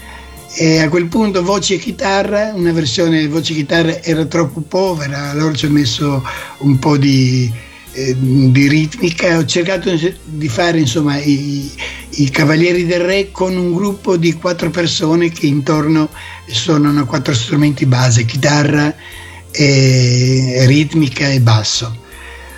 [0.53, 5.30] E a quel punto voce e chitarra, una versione voce e chitarra era troppo povera,
[5.30, 6.24] allora ci ho messo
[6.59, 7.49] un po' di,
[7.97, 9.91] eh, di ritmica, ho cercato
[10.23, 11.71] di fare insomma i,
[12.09, 16.09] i, Cavalieri del Re con un gruppo di quattro persone che intorno
[16.45, 18.95] suonano quattro strumenti base, chitarra,
[19.49, 22.05] e ritmica e basso.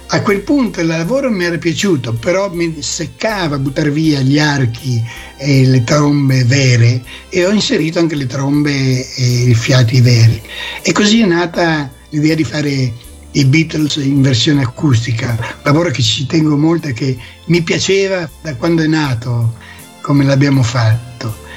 [0.07, 5.01] A quel punto il lavoro mi era piaciuto, però mi seccava buttare via gli archi
[5.37, 8.71] e le trombe vere e ho inserito anche le trombe
[9.15, 10.41] e i fiati veri.
[10.81, 16.25] E così è nata l'idea di fare i Beatles in versione acustica, lavoro che ci
[16.25, 19.55] tengo molto e che mi piaceva da quando è nato,
[20.01, 21.47] come l'abbiamo fatto.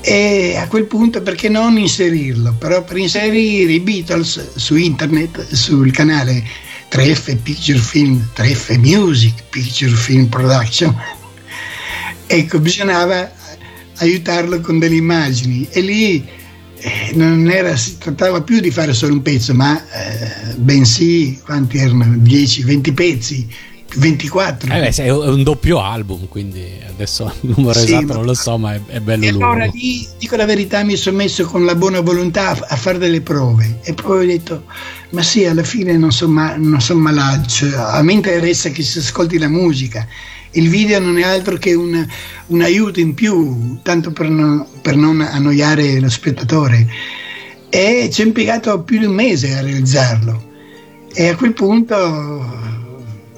[0.00, 2.54] E a quel punto perché non inserirlo?
[2.58, 6.44] Però per inserire i Beatles su internet, sul canale
[6.90, 10.94] 3F Picture Film, 3F Music Picture Film Production,
[12.26, 13.32] ecco, bisognava
[13.98, 16.28] aiutarlo con delle immagini e lì
[17.14, 22.16] non era, si trattava più di fare solo un pezzo, ma eh, bensì, quanti erano?
[22.16, 23.48] 10, 20 pezzi,
[23.96, 24.72] 24.
[24.72, 28.58] Eh beh, è un doppio album, quindi adesso il numero sì, esatto non lo so,
[28.58, 29.46] ma è, è bello e lungo.
[29.46, 32.98] Allora lì, dico la verità, mi sono messo con la buona volontà a, a fare
[32.98, 34.64] delle prove e poi ho detto,
[35.10, 39.38] ma sì, alla fine non sono ma, son malaccio, a me interessa che si ascolti
[39.38, 40.06] la musica
[40.54, 42.06] il video non è altro che un,
[42.46, 46.86] un aiuto in più, tanto per, no, per non annoiare lo spettatore.
[47.68, 50.52] E ci ho impiegato più di un mese a realizzarlo.
[51.12, 52.83] E a quel punto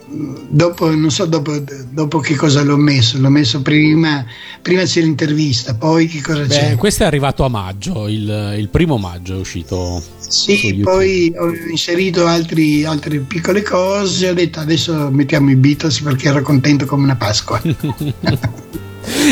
[0.08, 1.52] dopo, non so dopo,
[1.90, 4.24] dopo, che cosa l'ho messo, l'ho messo prima,
[4.62, 6.76] prima c'è l'intervista, poi che cosa Beh, c'è?
[6.76, 10.02] Questo è arrivato a maggio, il, il primo maggio è uscito.
[10.18, 16.28] Sì, poi ho inserito altri, altre piccole cose, ho detto adesso mettiamo i Beatles perché
[16.28, 17.60] ero contento come una Pasqua.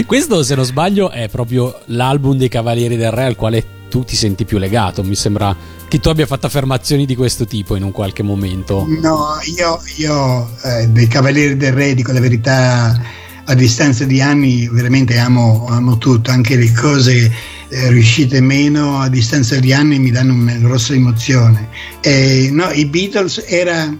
[0.06, 3.64] Questo, se non sbaglio, è proprio l'album dei Cavalieri del Re al quale
[3.94, 5.04] tu ti senti più legato.
[5.04, 8.84] Mi sembra che tu abbia fatto affermazioni di questo tipo in un qualche momento.
[8.88, 13.00] No, io, io eh, dei Cavalieri del Re, dico la verità,
[13.44, 17.32] a distanza di anni veramente amo, amo tutto, anche le cose
[17.68, 21.68] eh, riuscite meno a distanza di anni mi danno una grossa emozione.
[22.00, 23.96] Eh, no, I Beatles era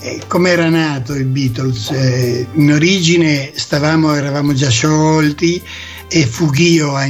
[0.00, 1.90] eh, come era nato i Beatles.
[1.90, 5.62] Eh, in origine stavamo, eravamo già sciolti
[6.10, 7.06] e Fughio a,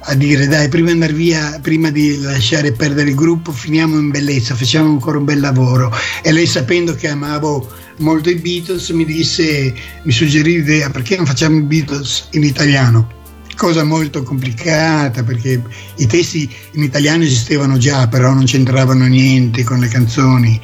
[0.00, 4.10] a dire dai prima di andare via, prima di lasciare perdere il gruppo, finiamo in
[4.10, 5.92] bellezza, facciamo ancora un bel lavoro.
[6.22, 7.68] E lei sapendo che amavo
[7.98, 9.74] molto i Beatles mi disse,
[10.04, 13.16] mi suggerì l'idea perché non facciamo i Beatles in italiano
[13.58, 15.60] cosa molto complicata perché
[15.96, 20.58] i testi in italiano esistevano già, però non c'entravano niente con le canzoni.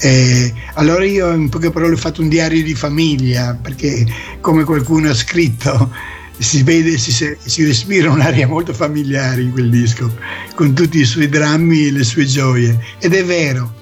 [0.00, 4.04] Eh, allora io in poche parole ho fatto un diario di famiglia perché
[4.40, 5.94] come qualcuno ha scritto
[6.38, 10.14] si vede, si, si respira un'aria molto familiare in quel disco,
[10.54, 12.78] con tutti i suoi drammi e le sue gioie.
[12.98, 13.74] Ed è vero,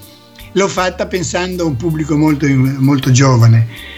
[0.53, 3.91] l'ho fatta pensando a un pubblico molto, molto giovane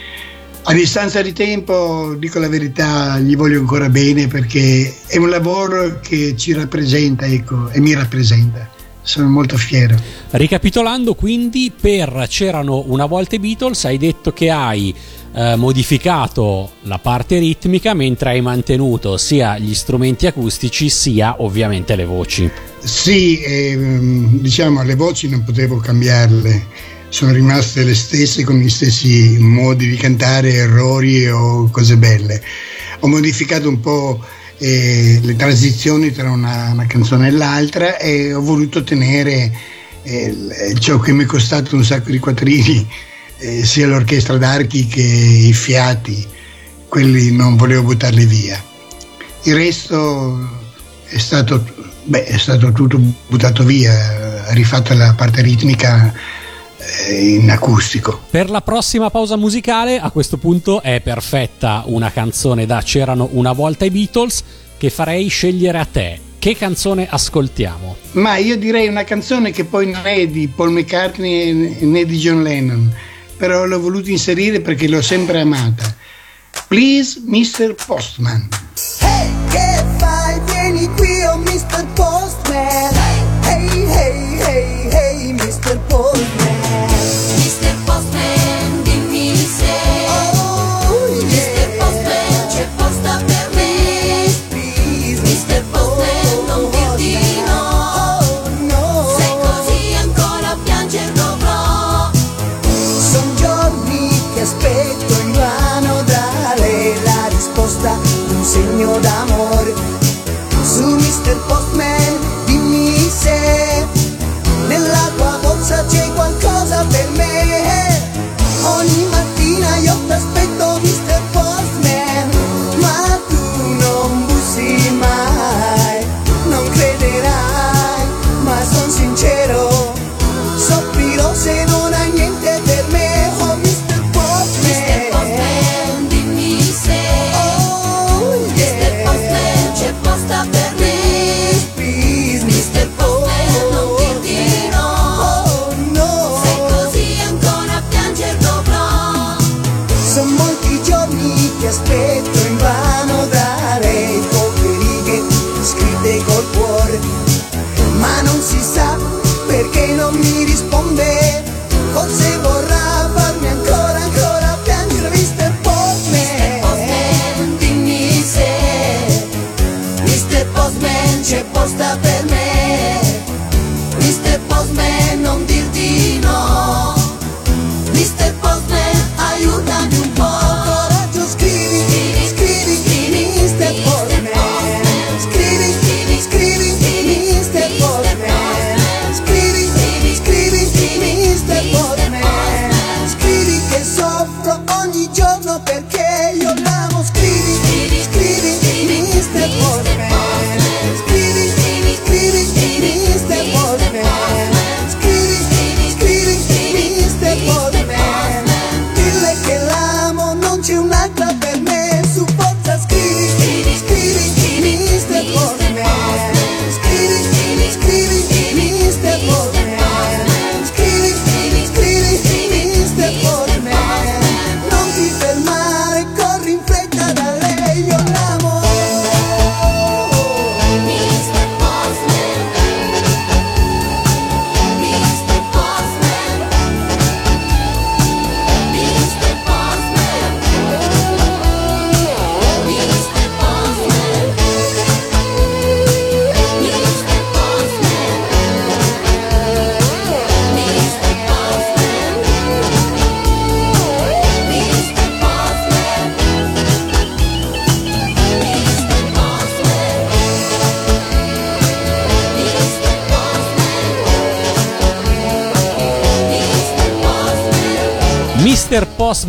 [0.65, 5.99] a distanza di tempo, dico la verità, gli voglio ancora bene perché è un lavoro
[6.01, 8.71] che ci rappresenta ecco, e mi rappresenta.
[9.05, 9.97] Sono molto fiero.
[10.31, 14.95] Ricapitolando, quindi, per C'erano una volta i Beatles, hai detto che hai
[15.35, 22.05] eh, modificato la parte ritmica mentre hai mantenuto sia gli strumenti acustici sia ovviamente le
[22.05, 22.51] voci.
[22.79, 23.77] Sì, eh,
[24.41, 29.97] diciamo le voci non potevo cambiarle sono rimaste le stesse con gli stessi modi di
[29.97, 32.43] cantare, errori o cose belle.
[33.01, 34.19] Ho modificato un po'
[34.57, 39.53] eh, le transizioni tra una, una, canzone e l'altra e ho voluto tenere
[40.05, 42.89] eh, ciò che mi è costato un sacco di quattrini,
[43.43, 46.25] eh, sia l'orchestra d'archi che i fiati,
[46.89, 48.63] quelli non volevo buttarli via.
[49.43, 50.39] Il resto
[51.05, 51.65] è stato,
[52.05, 56.15] beh, è stato tutto buttato via, rifatta la parte ritmica
[57.09, 58.21] eh, in acustico.
[58.31, 63.53] Per la prossima pausa musicale, a questo punto è perfetta una canzone da C'erano una
[63.53, 64.45] volta i Beatles
[64.79, 66.21] che farei scegliere a te.
[66.39, 67.97] Che canzone ascoltiamo?
[68.13, 72.43] Ma io direi una canzone che poi non è di Paul McCartney né di John
[72.43, 72.93] Lennon,
[73.43, 75.97] però l'ho voluto inserire perché l'ho sempre amata.
[76.69, 77.75] Please, Mr.
[77.75, 78.47] Postman.
[79.01, 79.33] Hey,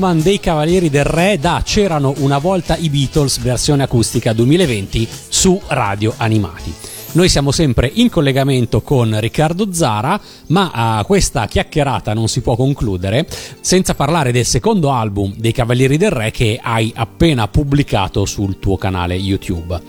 [0.03, 5.61] Postman dei Cavalieri del Re da C'erano una volta i Beatles versione acustica 2020 su
[5.67, 6.73] Radio Animati.
[7.13, 12.57] Noi siamo sempre in collegamento con Riccardo Zara, ma uh, questa chiacchierata non si può
[12.57, 13.25] concludere
[13.61, 18.75] senza parlare del secondo album dei Cavalieri del Re che hai appena pubblicato sul tuo
[18.75, 19.79] canale YouTube.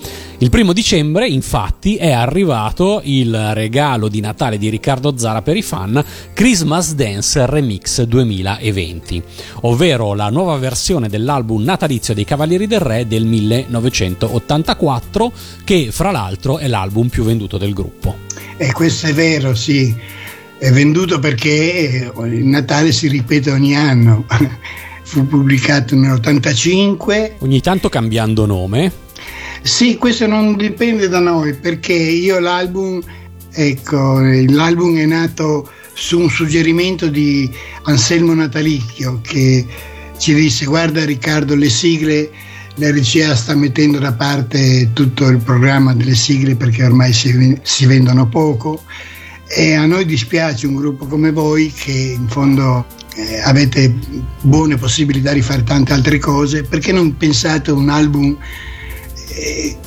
[0.44, 5.62] Il primo dicembre, infatti, è arrivato il regalo di Natale di Riccardo Zara per i
[5.62, 9.22] fan, Christmas Dance Remix 2020,
[9.62, 15.32] ovvero la nuova versione dell'album natalizio dei Cavalieri del Re del 1984,
[15.64, 18.14] che fra l'altro è l'album più venduto del gruppo.
[18.58, 19.96] E questo è vero, sì.
[20.58, 24.26] È venduto perché il Natale si ripete ogni anno.
[25.04, 27.36] Fu pubblicato nell'85.
[27.38, 29.04] Ogni tanto cambiando nome.
[29.64, 33.00] Sì, questo non dipende da noi perché io l'album,
[33.50, 37.50] ecco, l'album è nato su un suggerimento di
[37.84, 39.66] Anselmo Natalicchio che
[40.18, 42.30] ci disse guarda Riccardo le sigle
[42.74, 47.86] la regia sta mettendo da parte tutto il programma delle sigle perché ormai si, si,
[47.86, 48.82] vendono poco.
[49.48, 52.84] E a noi dispiace un gruppo come voi che in fondo
[53.14, 53.94] eh, avete
[54.42, 56.64] buone possibilità di fare tante altre cose.
[56.64, 58.36] Perché non pensate a un album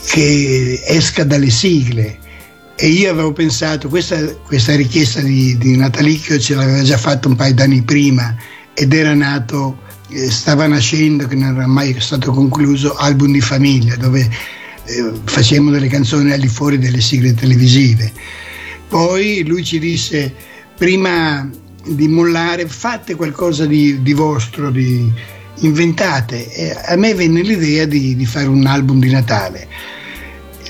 [0.06, 2.20] che esca dalle sigle
[2.76, 7.36] e io avevo pensato questa, questa richiesta di, di Natalicchio ce l'aveva già fatto un
[7.36, 8.36] paio d'anni prima
[8.74, 9.86] ed era nato
[10.30, 14.22] stava nascendo, che non era mai stato concluso, album di famiglia, dove
[14.86, 18.12] eh, facevamo delle canzoni al di fuori delle sigle televisive.
[18.88, 20.34] Poi lui ci disse,
[20.78, 21.50] prima
[21.86, 25.12] di mollare, fate qualcosa di, di vostro, di,
[25.60, 26.52] inventate.
[26.52, 29.68] E a me venne l'idea di, di fare un album di Natale.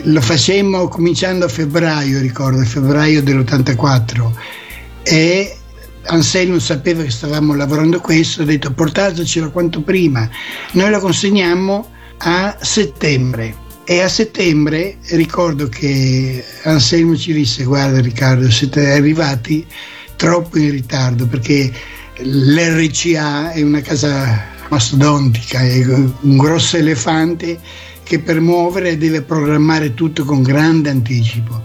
[0.04, 4.32] Lo facemmo cominciando a febbraio, ricordo, febbraio dell'84
[5.02, 5.58] e
[6.04, 10.30] Anselmo sapeva che stavamo lavorando questo, ha detto portatecelo quanto prima.
[10.74, 18.50] Noi lo consegniamo a settembre e a settembre ricordo che Anselmo ci disse guarda Riccardo
[18.52, 19.66] siete arrivati
[20.18, 21.72] troppo in ritardo perché
[22.18, 27.60] l'RCA è una casa mastodontica, è un grosso elefante
[28.04, 31.64] che per muovere deve programmare tutto con grande anticipo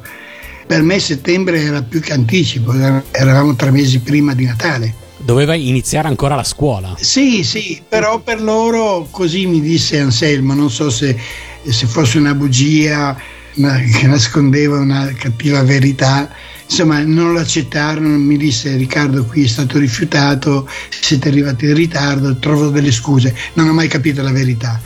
[0.72, 2.72] per me settembre era più che anticipo,
[3.10, 4.94] eravamo tre mesi prima di Natale.
[5.18, 6.96] Doveva iniziare ancora la scuola.
[6.98, 11.14] Sì, sì, però per loro così mi disse Anselmo, non so se,
[11.62, 13.14] se fosse una bugia
[13.56, 16.30] una, che nascondeva una cattiva verità,
[16.72, 22.38] insomma non lo accettarono, mi disse Riccardo qui è stato rifiutato, siete arrivati in ritardo,
[22.38, 24.80] trovo delle scuse, non ho mai capito la verità.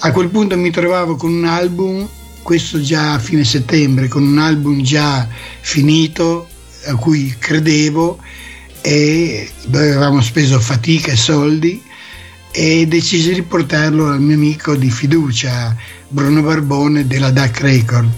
[0.00, 2.06] A quel punto mi trovavo con un album
[2.42, 5.26] questo già a fine settembre con un album già
[5.60, 6.48] finito
[6.86, 8.18] a cui credevo
[8.82, 11.80] e dove avevamo speso fatica e soldi
[12.50, 15.74] e decisi di portarlo al mio amico di fiducia
[16.08, 18.10] Bruno Barbone della DAC Record.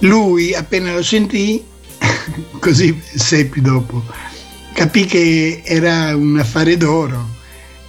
[0.00, 1.64] Lui appena lo sentì,
[2.60, 4.02] così seppi dopo,
[4.72, 7.34] capì che era un affare d'oro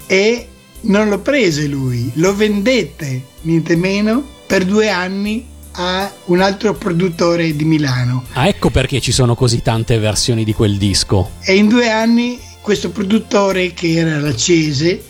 [0.05, 0.47] e
[0.81, 5.45] non lo prese lui, lo vendette niente meno per due anni
[5.79, 8.25] a un altro produttore di Milano.
[8.33, 11.31] Ah, ecco perché ci sono così tante versioni di quel disco.
[11.43, 15.03] E in due anni questo produttore, che era la Cese,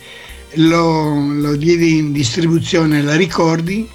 [0.54, 3.88] lo, lo diede in distribuzione alla Ricordi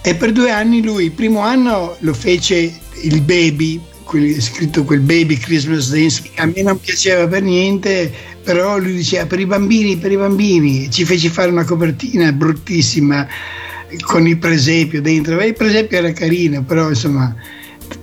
[0.00, 5.00] e per due anni lui, il primo anno lo fece il Baby, quel, scritto quel
[5.00, 8.10] Baby Christmas Dance, a me non piaceva per niente,
[8.42, 13.28] però lui diceva per i bambini, per i bambini, ci fece fare una copertina bruttissima
[14.00, 15.38] con il presepio dentro.
[15.42, 17.36] Il presepio era carino, però insomma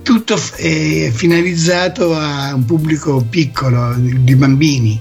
[0.02, 5.00] tutto è finalizzato a un pubblico piccolo di bambini,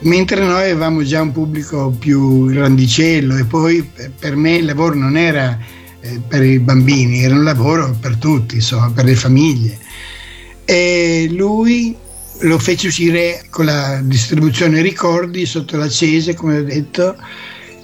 [0.00, 3.86] mentre noi avevamo già un pubblico più grandicello e poi
[4.18, 5.58] per me il lavoro non era
[6.00, 9.78] eh, per i bambini, era un lavoro per tutti, insomma, per le famiglie.
[10.64, 11.96] E lui
[12.40, 17.16] lo fece uscire con la distribuzione ricordi sotto la Cese, come ho detto,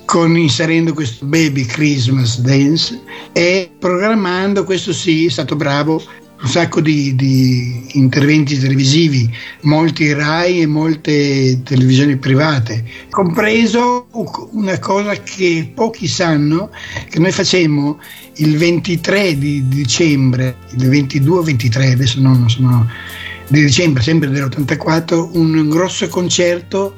[0.05, 3.01] con, inserendo questo Baby Christmas Dance.
[3.33, 6.03] E programmando, questo sì, è stato bravo,
[6.41, 9.29] un sacco di, di, interventi televisivi,
[9.63, 14.07] molti RAI e molte televisioni private, compreso
[14.53, 16.71] una cosa che pochi sanno,
[17.09, 17.99] che noi facemmo
[18.37, 22.89] il 23 di dicembre, il 22 o 23, adesso non sono
[23.49, 26.95] di dicembre, sempre dell'84, un grosso concerto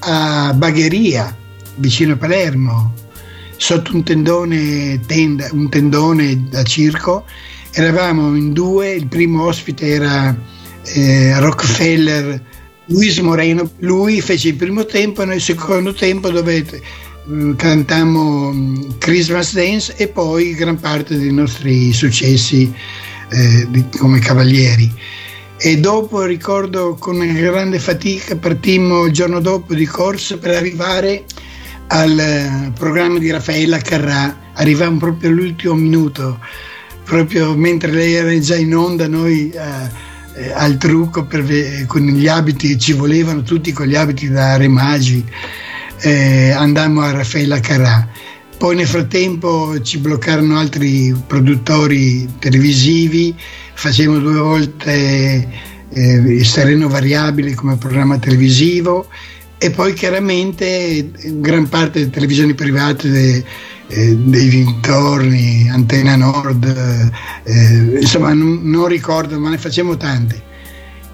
[0.00, 1.34] a Bagheria
[1.76, 2.92] vicino a Palermo,
[3.56, 7.24] sotto un tendone, tenda, un tendone da circo.
[7.76, 10.36] Eravamo in due, il primo ospite era
[10.84, 12.40] eh, Rockefeller
[12.86, 13.68] Luis Moreno.
[13.78, 16.64] Lui fece il primo tempo e nel secondo tempo dove
[17.28, 22.72] mm, cantammo mm, Christmas Dance e poi gran parte dei nostri successi
[23.30, 24.92] eh, di, come cavalieri.
[25.56, 31.24] E dopo ricordo con grande fatica partimmo il giorno dopo di corsa per arrivare
[31.88, 34.42] al eh, programma di Raffaella Carrà.
[34.52, 36.38] Arrivavamo proprio all'ultimo minuto,
[37.04, 40.02] proprio mentre lei era già in onda, noi eh,
[40.42, 41.44] eh al trucco per,
[41.86, 45.24] con gli abiti, ci volevano tutti con gli abiti da re magi.
[46.00, 48.08] Eh, andammo a Raffaella Carrà.
[48.56, 53.34] Poi nel frattempo ci bloccarono altri produttori televisivi,
[53.74, 55.48] facevamo due volte
[55.90, 59.08] eh, il Sereno Variabile come programma televisivo
[59.58, 63.44] e poi chiaramente gran parte delle televisioni private de,
[63.88, 67.12] eh, dei dintorni, Antena Nord,
[67.44, 70.42] eh, insomma non, non, ricordo ma ne facciamo tante.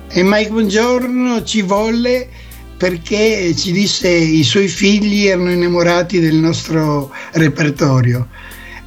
[0.09, 2.29] E Mike Buongiorno ci volle
[2.77, 8.29] perché ci disse i suoi figli erano innamorati del nostro repertorio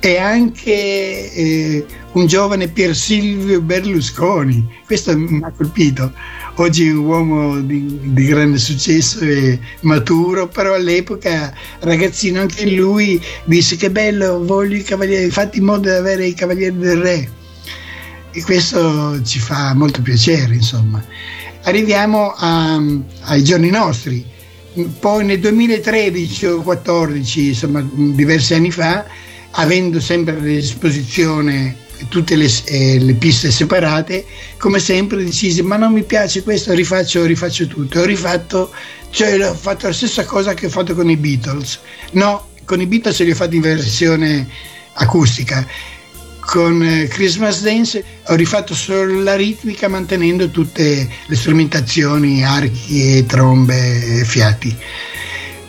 [0.06, 6.12] e anche eh, un giovane Pier Silvio Berlusconi, questo mi ha colpito,
[6.56, 13.78] oggi un uomo di, di, grande successo e maturo, però all'epoca ragazzino anche lui disse
[13.78, 17.32] che bello, voglio i cavalieri, fatti in modo di avere i cavalieri del re.
[18.34, 21.02] E questo ci fa molto piacere insomma.
[21.62, 22.76] Arriviamo a,
[23.22, 24.32] ai giorni nostri.
[25.00, 29.06] Poi nel 2013 o 2014, insomma diversi anni fa,
[29.56, 31.78] avendo sempre a disposizione
[32.10, 34.26] tutte le, eh, le, piste separate,
[34.58, 38.02] come sempre decisi ma non mi piace questo, rifaccio, rifaccio tutto.
[38.02, 38.72] Ho rifatto,
[39.10, 41.80] cioè ho fatto la stessa cosa che ho fatto con i Beatles.
[42.12, 44.48] No, con i Beatles li ho fatti in versione
[44.94, 45.66] acustica
[46.46, 54.20] con eh, Christmas Dance ho rifatto solo la ritmica mantenendo tutte le strumentazioni, archi, trombe
[54.20, 54.76] e fiati.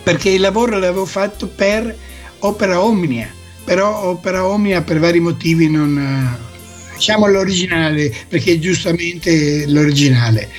[0.03, 1.95] Perché il lavoro l'avevo fatto per
[2.39, 3.27] Opera Omnia,
[3.65, 5.97] però Opera Omnia per vari motivi non...
[5.97, 6.43] Eh,
[6.95, 10.49] diciamo l'originale, perché è giustamente l'originale.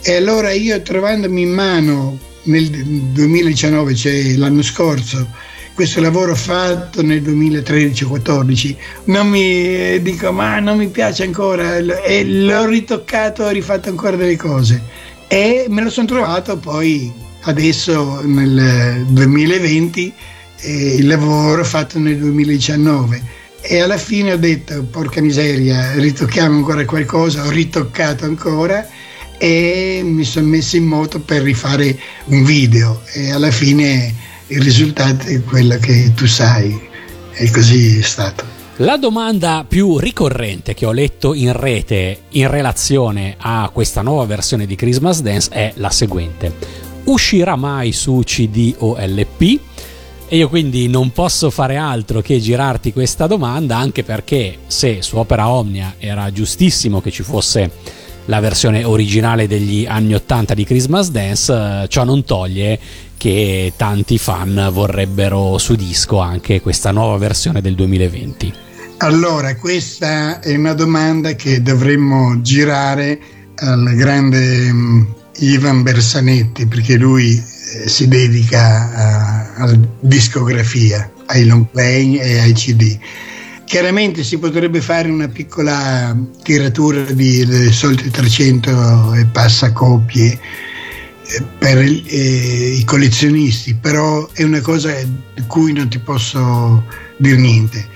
[0.00, 5.28] E allora io trovandomi in mano nel 2019, cioè l'anno scorso,
[5.74, 12.66] questo lavoro fatto nel 2013-14 non mi dico ma non mi piace ancora e l'ho
[12.66, 14.82] ritoccato ho rifatto ancora delle cose
[15.28, 17.10] e me lo sono trovato poi
[17.44, 20.12] adesso nel 2020
[20.62, 26.84] eh, il lavoro fatto nel 2019 e alla fine ho detto porca miseria ritocchiamo ancora
[26.84, 28.88] qualcosa ho ritoccato ancora
[29.38, 34.14] e mi sono messo in moto per rifare un video e alla fine
[34.46, 36.78] il risultato è quello che tu sai
[37.32, 38.44] e così è stato.
[38.76, 44.66] La domanda più ricorrente che ho letto in rete in relazione a questa nuova versione
[44.66, 46.54] di Christmas Dance è la seguente.
[47.04, 49.60] Uscirà mai su CD o LP?
[50.32, 55.18] E io quindi non posso fare altro che girarti questa domanda, anche perché se su
[55.18, 57.70] Opera Omnia era giustissimo che ci fosse
[58.24, 62.78] la versione originale degli anni 80 di Christmas Dance, eh, ciò non toglie
[63.18, 68.54] che tanti fan vorrebbero su disco anche questa nuova versione del 2020.
[69.00, 73.20] Allora, questa è una domanda che dovremmo girare
[73.56, 82.16] al grande um, Ivan Bersanetti perché lui eh, si dedica alla discografia, ai long play
[82.16, 82.98] e ai CD.
[83.64, 90.38] Chiaramente si potrebbe fare una piccola tiratura di delle solite 300 e passa copie
[91.58, 96.84] per eh, i collezionisti, però è una cosa di cui non ti posso
[97.16, 97.86] dire niente.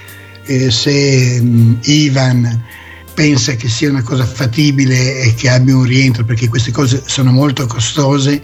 [0.46, 2.64] Eh, se mh, Ivan
[3.16, 7.32] pensa che sia una cosa fattibile e che abbia un rientro, perché queste cose sono
[7.32, 8.42] molto costose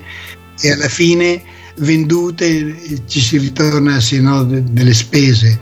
[0.59, 1.43] e alla fine
[1.77, 5.61] vendute ci si ritorna se no de- delle spese.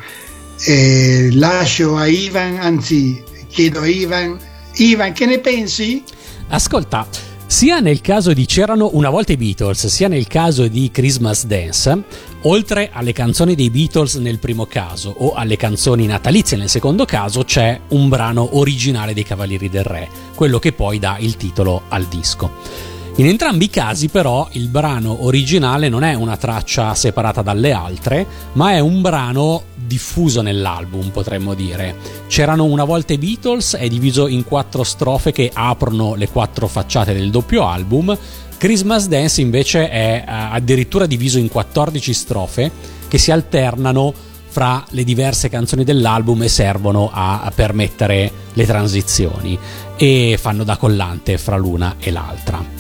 [0.65, 4.39] Eh, lascio a Ivan, anzi chiedo a Ivan,
[4.75, 6.05] Ivan che ne pensi?
[6.49, 7.09] Ascolta,
[7.51, 12.05] sia nel caso di C'erano una volta i Beatles, sia nel caso di Christmas Dance,
[12.42, 17.42] oltre alle canzoni dei Beatles nel primo caso o alle canzoni natalizie nel secondo caso,
[17.42, 22.05] c'è un brano originale dei Cavalieri del Re, quello che poi dà il titolo al
[22.05, 22.89] disco.
[23.21, 28.27] In entrambi i casi però il brano originale non è una traccia separata dalle altre,
[28.55, 31.97] ma è un brano diffuso nell'album, potremmo dire.
[32.29, 37.12] C'erano una volta i Beatles, è diviso in quattro strofe che aprono le quattro facciate
[37.12, 38.16] del doppio album.
[38.57, 42.71] Christmas Dance invece è eh, addirittura diviso in 14 strofe
[43.07, 44.14] che si alternano
[44.49, 49.59] fra le diverse canzoni dell'album e servono a permettere le transizioni
[49.99, 52.80] e fanno da collante fra l'una e l'altra.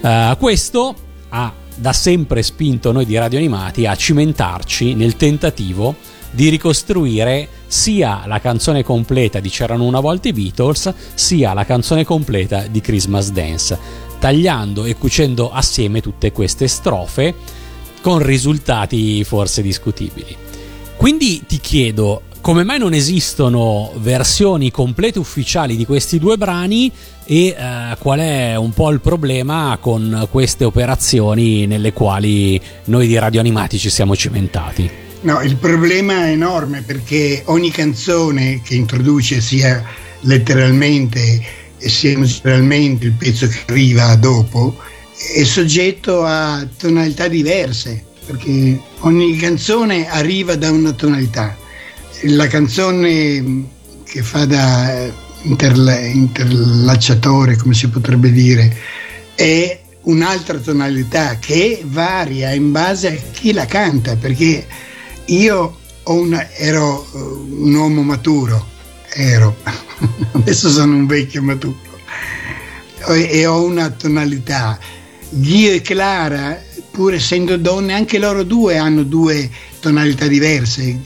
[0.00, 0.94] Uh, questo
[1.28, 5.94] ha da sempre spinto noi di Radio Animati a cimentarci nel tentativo
[6.30, 12.04] di ricostruire sia la canzone completa di C'erano una volta i Beatles, sia la canzone
[12.04, 13.78] completa di Christmas Dance,
[14.18, 17.34] tagliando e cucendo assieme tutte queste strofe
[18.00, 20.34] con risultati forse discutibili.
[20.96, 26.90] Quindi ti chiedo, come mai non esistono versioni complete ufficiali di questi due brani
[27.30, 33.16] e eh, qual è un po' il problema con queste operazioni nelle quali noi di
[33.16, 34.90] Radio Animati ci siamo cimentati?
[35.20, 39.80] No, il problema è enorme perché ogni canzone che introduce sia
[40.22, 41.40] letteralmente
[41.78, 44.76] e sia musicalmente il pezzo che arriva dopo
[45.32, 51.56] è soggetto a tonalità diverse perché ogni canzone arriva da una tonalità
[52.22, 53.68] la canzone
[54.02, 58.76] che fa da interla- interlacciatore, come si potrebbe dire,
[59.34, 64.66] è un'altra tonalità che varia in base a chi la canta, perché
[65.26, 68.66] io una, ero uh, un uomo maturo,
[69.08, 69.56] ero,
[70.32, 71.88] adesso sono un vecchio maturo
[73.08, 74.78] e ho una tonalità.
[75.30, 76.60] Ghio e Clara,
[76.90, 79.48] pur essendo donne, anche loro due hanno due
[79.80, 81.00] tonalità diverse.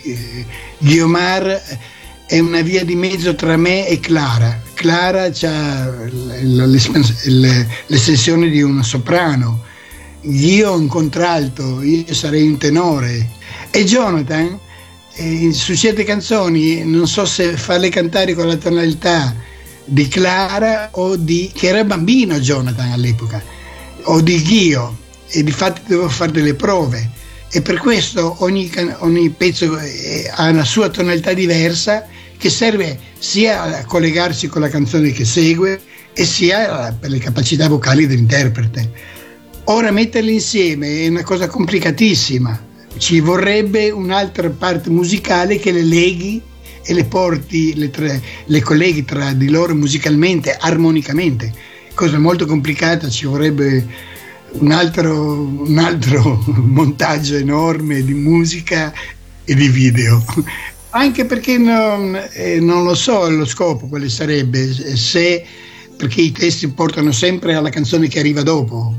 [0.79, 1.63] Guiomar
[2.35, 4.61] è una via di mezzo tra me e Clara.
[4.75, 5.91] Clara ha
[7.87, 9.63] l'estensione di un soprano,
[10.23, 13.31] io un contralto, io sarei un tenore.
[13.71, 14.59] E Jonathan,
[15.15, 19.33] eh, su certe canzoni, non so se farle cantare con la tonalità
[19.85, 21.53] di Clara o di...
[21.55, 23.41] che era bambino Jonathan all'epoca,
[24.07, 24.97] o di Ghio,
[25.29, 27.11] e di fatto devo fare delle prove
[27.49, 28.69] e per questo ogni,
[28.99, 34.69] ogni pezzo eh, ha una sua tonalità diversa che serve sia a collegarsi con la
[34.69, 35.81] canzone che segue
[36.13, 38.91] e sia per le capacità vocali dell'interprete.
[39.65, 46.41] Ora metterli insieme è una cosa complicatissima, ci vorrebbe un'altra parte musicale che le leghi
[46.85, 51.53] e le porti, le, tre, le colleghi tra di loro musicalmente, armonicamente,
[51.95, 53.87] cosa molto complicata, ci vorrebbe
[54.53, 58.93] un altro, un altro montaggio enorme di musica
[59.45, 60.23] e di video.
[60.97, 65.45] Anche perché non, eh, non lo so lo scopo quale sarebbe, se,
[65.97, 68.95] perché i testi portano sempre alla canzone che arriva dopo.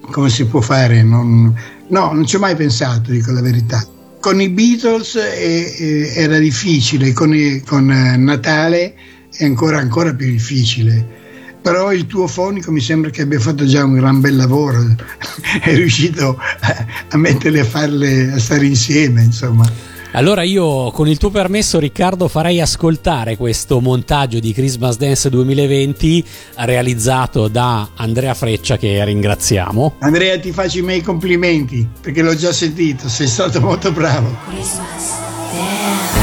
[0.00, 1.02] Come si può fare?
[1.02, 1.54] Non,
[1.88, 3.86] no, non ci ho mai pensato, dico la verità.
[4.18, 8.94] Con i Beatles eh, eh, era difficile, con, i, con eh, Natale
[9.30, 11.24] è ancora, ancora più difficile
[11.66, 14.86] però il tuo fonico mi sembra che abbia fatto già un gran bel lavoro,
[15.60, 19.95] è riuscito a, a metterle a farle a stare insieme, insomma.
[20.12, 26.24] Allora io con il tuo permesso Riccardo farei ascoltare questo montaggio di Christmas Dance 2020
[26.56, 29.96] realizzato da Andrea Freccia che ringraziamo.
[29.98, 34.34] Andrea ti faccio i miei complimenti perché l'ho già sentito, sei stato molto bravo.
[34.48, 35.18] Christmas
[35.52, 36.15] Dance.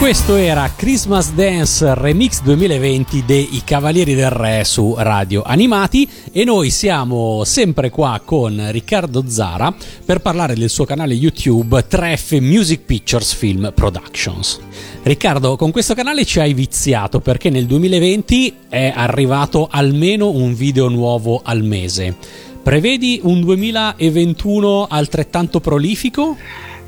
[0.00, 6.70] Questo era Christmas Dance Remix 2020 dei Cavalieri del Re su Radio Animati e noi
[6.70, 13.34] siamo sempre qua con Riccardo Zara per parlare del suo canale YouTube Treff Music Pictures
[13.34, 14.58] Film Productions.
[15.02, 20.88] Riccardo, con questo canale ci hai viziato perché nel 2020 è arrivato almeno un video
[20.88, 22.16] nuovo al mese.
[22.62, 26.38] Prevedi un 2021 altrettanto prolifico?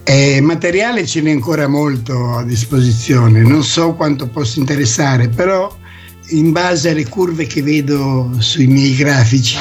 [0.05, 5.75] Eh, materiale ce n'è ancora molto a disposizione, non so quanto possa interessare, però
[6.31, 9.57] in base alle curve che vedo sui miei grafici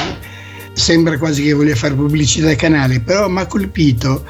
[0.73, 4.25] sembra quasi che voglia fare pubblicità al canale, però mi ha colpito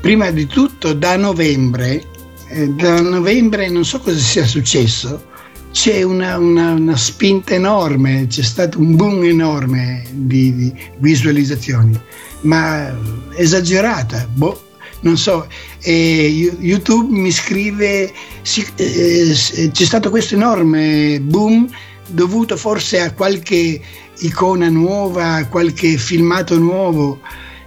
[0.00, 2.02] prima di tutto da novembre,
[2.48, 5.26] eh, da novembre non so cosa sia successo,
[5.70, 11.98] c'è una, una- una spinta enorme, c'è stato un boom enorme di, di visualizzazioni,
[12.42, 12.92] ma
[13.36, 14.70] esagerata, boh,
[15.02, 15.46] non so,
[15.80, 19.32] e Yu- YouTube mi scrive, sì, eh,
[19.72, 21.68] c'è stato questo enorme boom
[22.06, 23.80] dovuto forse a qualche
[24.18, 27.20] icona nuova, a qualche filmato nuovo.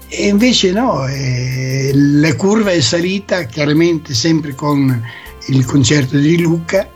[0.07, 5.03] E invece no, eh, la curva è salita chiaramente sempre con
[5.47, 6.89] il concerto di Luca,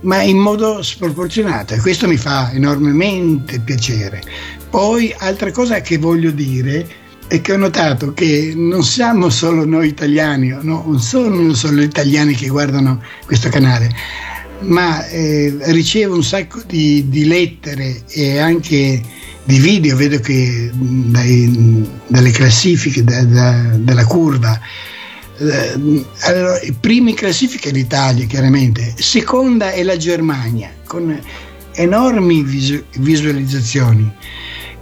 [0.00, 4.22] ma in modo sproporzionato e questo mi fa enormemente piacere.
[4.68, 7.02] Poi altra cosa che voglio dire
[7.34, 11.82] è che ho notato che non siamo solo noi italiani, no, non sono solo gli
[11.84, 13.90] italiani che guardano questo canale,
[14.60, 19.02] ma eh, ricevo un sacco di, di lettere e anche
[19.44, 24.58] di video, vedo che dai- dalle classifiche da- da- della curva
[25.36, 28.94] Eh, allora, i primi in classifica è l'Italia, chiaramente.
[28.96, 31.20] Seconda è la Germania, con
[31.72, 34.08] enormi visu- visualizzazioni.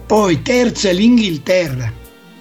[0.05, 1.91] Poi terza l'Inghilterra.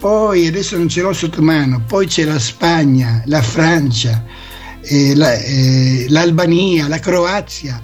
[0.03, 1.84] Poi adesso non ce l'ho sotto mano.
[1.86, 4.24] Poi c'è la Spagna, la Francia,
[4.80, 7.80] eh, la- eh, l'Albania, la Croazia,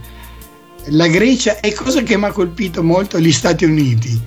[0.86, 4.20] la Grecia e cosa che mi ha colpito molto gli Stati Uniti.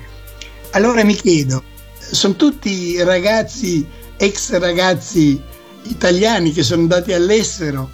[0.70, 1.64] Allora mi chiedo,
[2.00, 3.86] sono tutti ragazzi,
[4.16, 5.38] ex ragazzi
[5.84, 7.92] italiani che sono andati all'estero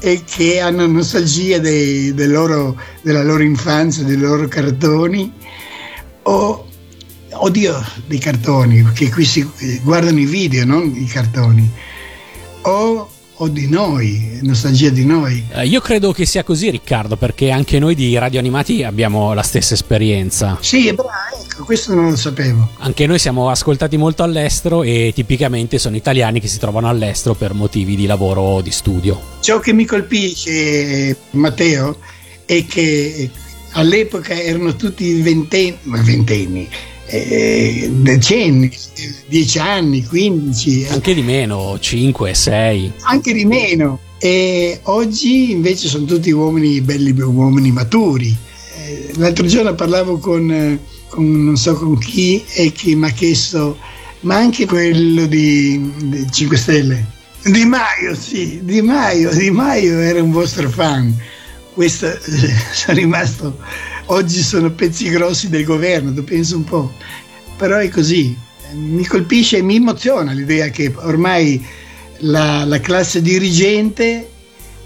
[0.00, 5.30] e che hanno nostalgia dei- del loro- della loro infanzia, dei loro cartoni
[6.22, 6.68] o
[7.40, 9.48] oddio dei cartoni perché qui si
[9.82, 11.68] guardano i video non i cartoni
[12.62, 13.08] o,
[13.38, 17.78] o di noi nostalgia di noi Eh, io credo che sia così, Riccardo, perché anche
[17.78, 20.56] noi di Radio Animati abbiamo la stessa esperienza.
[20.60, 21.10] sì bravo,
[21.42, 26.40] ecco questo non lo sapevo Anche noi siamo ascoltati molto all'estero e tipicamente sono italiani
[26.40, 29.20] che si trovano all'estero per motivi di lavoro o di studio.
[29.40, 31.98] Ciò che mi colpisce, Matteo,
[32.44, 33.30] è che
[33.72, 36.68] all'epoca erano tutti ventenni, ma ventenni,
[37.06, 38.70] eh, decenni,
[39.26, 42.92] dieci anni, quindici, Anche di meno, 5, 6.
[43.02, 44.00] anche di meno.
[44.18, 48.34] E oggi invece sono tutti uomini belli, uomini maturi.
[48.76, 50.78] Eh, L'altro giorno parlavo con, eh,
[51.08, 53.76] con non so con chi e che mi ha chiesto,
[54.20, 57.06] ma anche quello di, di 5 Stelle.
[57.44, 61.14] Di Maio, sì, Di Maio, Di Maio era un vostro fan.
[61.74, 62.18] Questo eh,
[62.72, 63.58] sono rimasto.
[64.06, 66.92] Oggi sono pezzi grossi del governo, tu penso un po'.
[67.56, 68.36] Però è così.
[68.72, 71.64] Mi colpisce e mi emoziona l'idea che ormai
[72.18, 74.30] la, la classe dirigente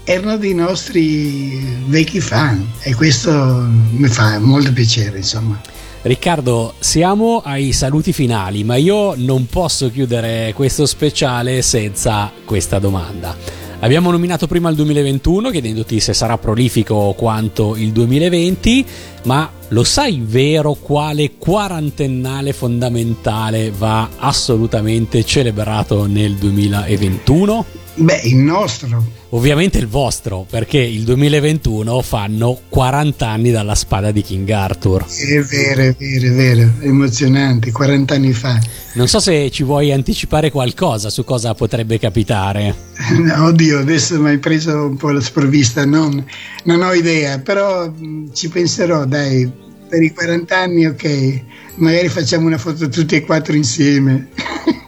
[0.03, 5.61] erano dei nostri vecchi fan e questo mi fa molto piacere, insomma.
[6.03, 13.60] Riccardo, siamo ai saluti finali, ma io non posso chiudere questo speciale senza questa domanda.
[13.83, 18.85] Abbiamo nominato prima il 2021, chiedendoti se sarà prolifico quanto il 2020,
[19.23, 27.80] ma lo sai vero quale quarantennale fondamentale va assolutamente celebrato nel 2021?
[27.95, 34.21] Beh, il nostro, Ovviamente il vostro, perché il 2021 fanno 40 anni dalla spada di
[34.21, 35.05] King Arthur.
[35.05, 38.59] è vero, è vero, è vero, emozionante, 40 anni fa.
[38.93, 42.75] Non so se ci vuoi anticipare qualcosa su cosa potrebbe capitare.
[43.39, 46.25] Oddio, adesso mi hai preso un po' la sprovvista, non,
[46.65, 49.49] non ho idea, però mh, ci penserò, dai,
[49.87, 51.43] per i 40 anni ok,
[51.75, 54.27] magari facciamo una foto tutti e quattro insieme,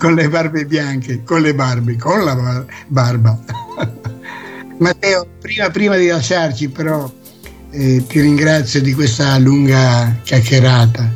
[0.00, 3.38] con le barbe bianche, con le barbe, con la bar- barba.
[4.78, 7.12] Matteo, prima, prima di lasciarci però
[7.70, 11.12] eh, ti ringrazio di questa lunga chiacchierata.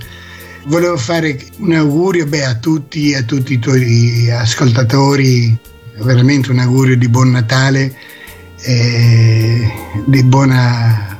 [0.67, 5.57] Volevo fare un augurio beh, a tutti, a tutti i tuoi ascoltatori,
[6.01, 7.97] veramente un augurio di buon Natale,
[8.61, 9.73] eh,
[10.05, 11.14] di buona,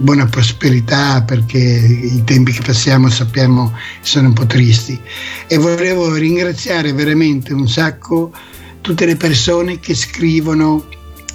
[0.00, 4.98] buona prosperità perché i tempi che passiamo sappiamo sono un po' tristi.
[5.46, 8.32] E volevo ringraziare veramente un sacco
[8.80, 10.86] tutte le persone che scrivono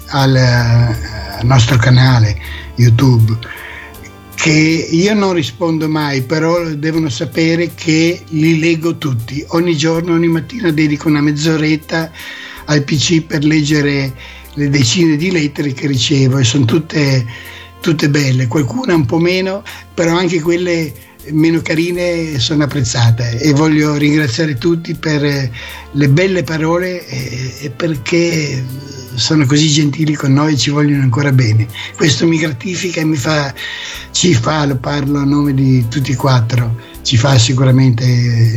[0.08, 2.36] al, al nostro canale
[2.74, 3.38] YouTube
[4.34, 9.42] che io non rispondo mai, però devono sapere che li leggo tutti.
[9.48, 12.12] Ogni giorno, ogni mattina dedico una mezz'oretta
[12.66, 14.12] al PC per leggere
[14.54, 17.26] le decine di lettere che ricevo e sono tutte,
[17.80, 19.62] tutte belle, qualcuna un po' meno,
[19.94, 20.92] però anche quelle
[21.30, 25.50] meno carine sono apprezzate e voglio ringraziare tutti per eh,
[25.92, 28.64] le belle parole e, perché
[29.14, 31.66] sono così gentili con noi e ci vogliono ancora bene.
[31.96, 33.52] Questo mi gratifica e mi fa,
[34.10, 38.04] ci fa, lo parlo a nome di tutti e quattro, ci fa sicuramente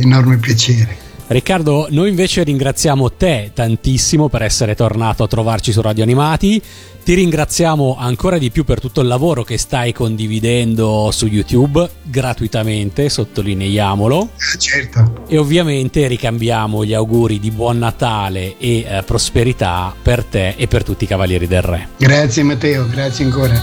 [0.00, 1.09] enorme piacere.
[1.30, 6.60] Riccardo, noi invece ringraziamo te tantissimo per essere tornato a trovarci su Radio Animati.
[7.04, 13.08] Ti ringraziamo ancora di più per tutto il lavoro che stai condividendo su YouTube gratuitamente,
[13.08, 14.20] sottolineiamolo.
[14.22, 15.22] Ah, certo.
[15.28, 20.82] E ovviamente ricambiamo gli auguri di buon Natale e eh, prosperità per te e per
[20.82, 21.88] tutti i Cavalieri del Re.
[21.96, 23.54] Grazie Matteo, grazie ancora.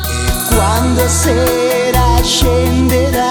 [0.47, 3.26] Quando sera scenderà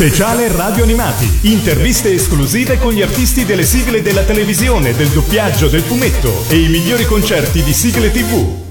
[0.00, 1.28] Speciale Radio Animati.
[1.42, 6.68] Interviste esclusive con gli artisti delle sigle della televisione, del doppiaggio, del fumetto e i
[6.68, 8.69] migliori concerti di sigle TV.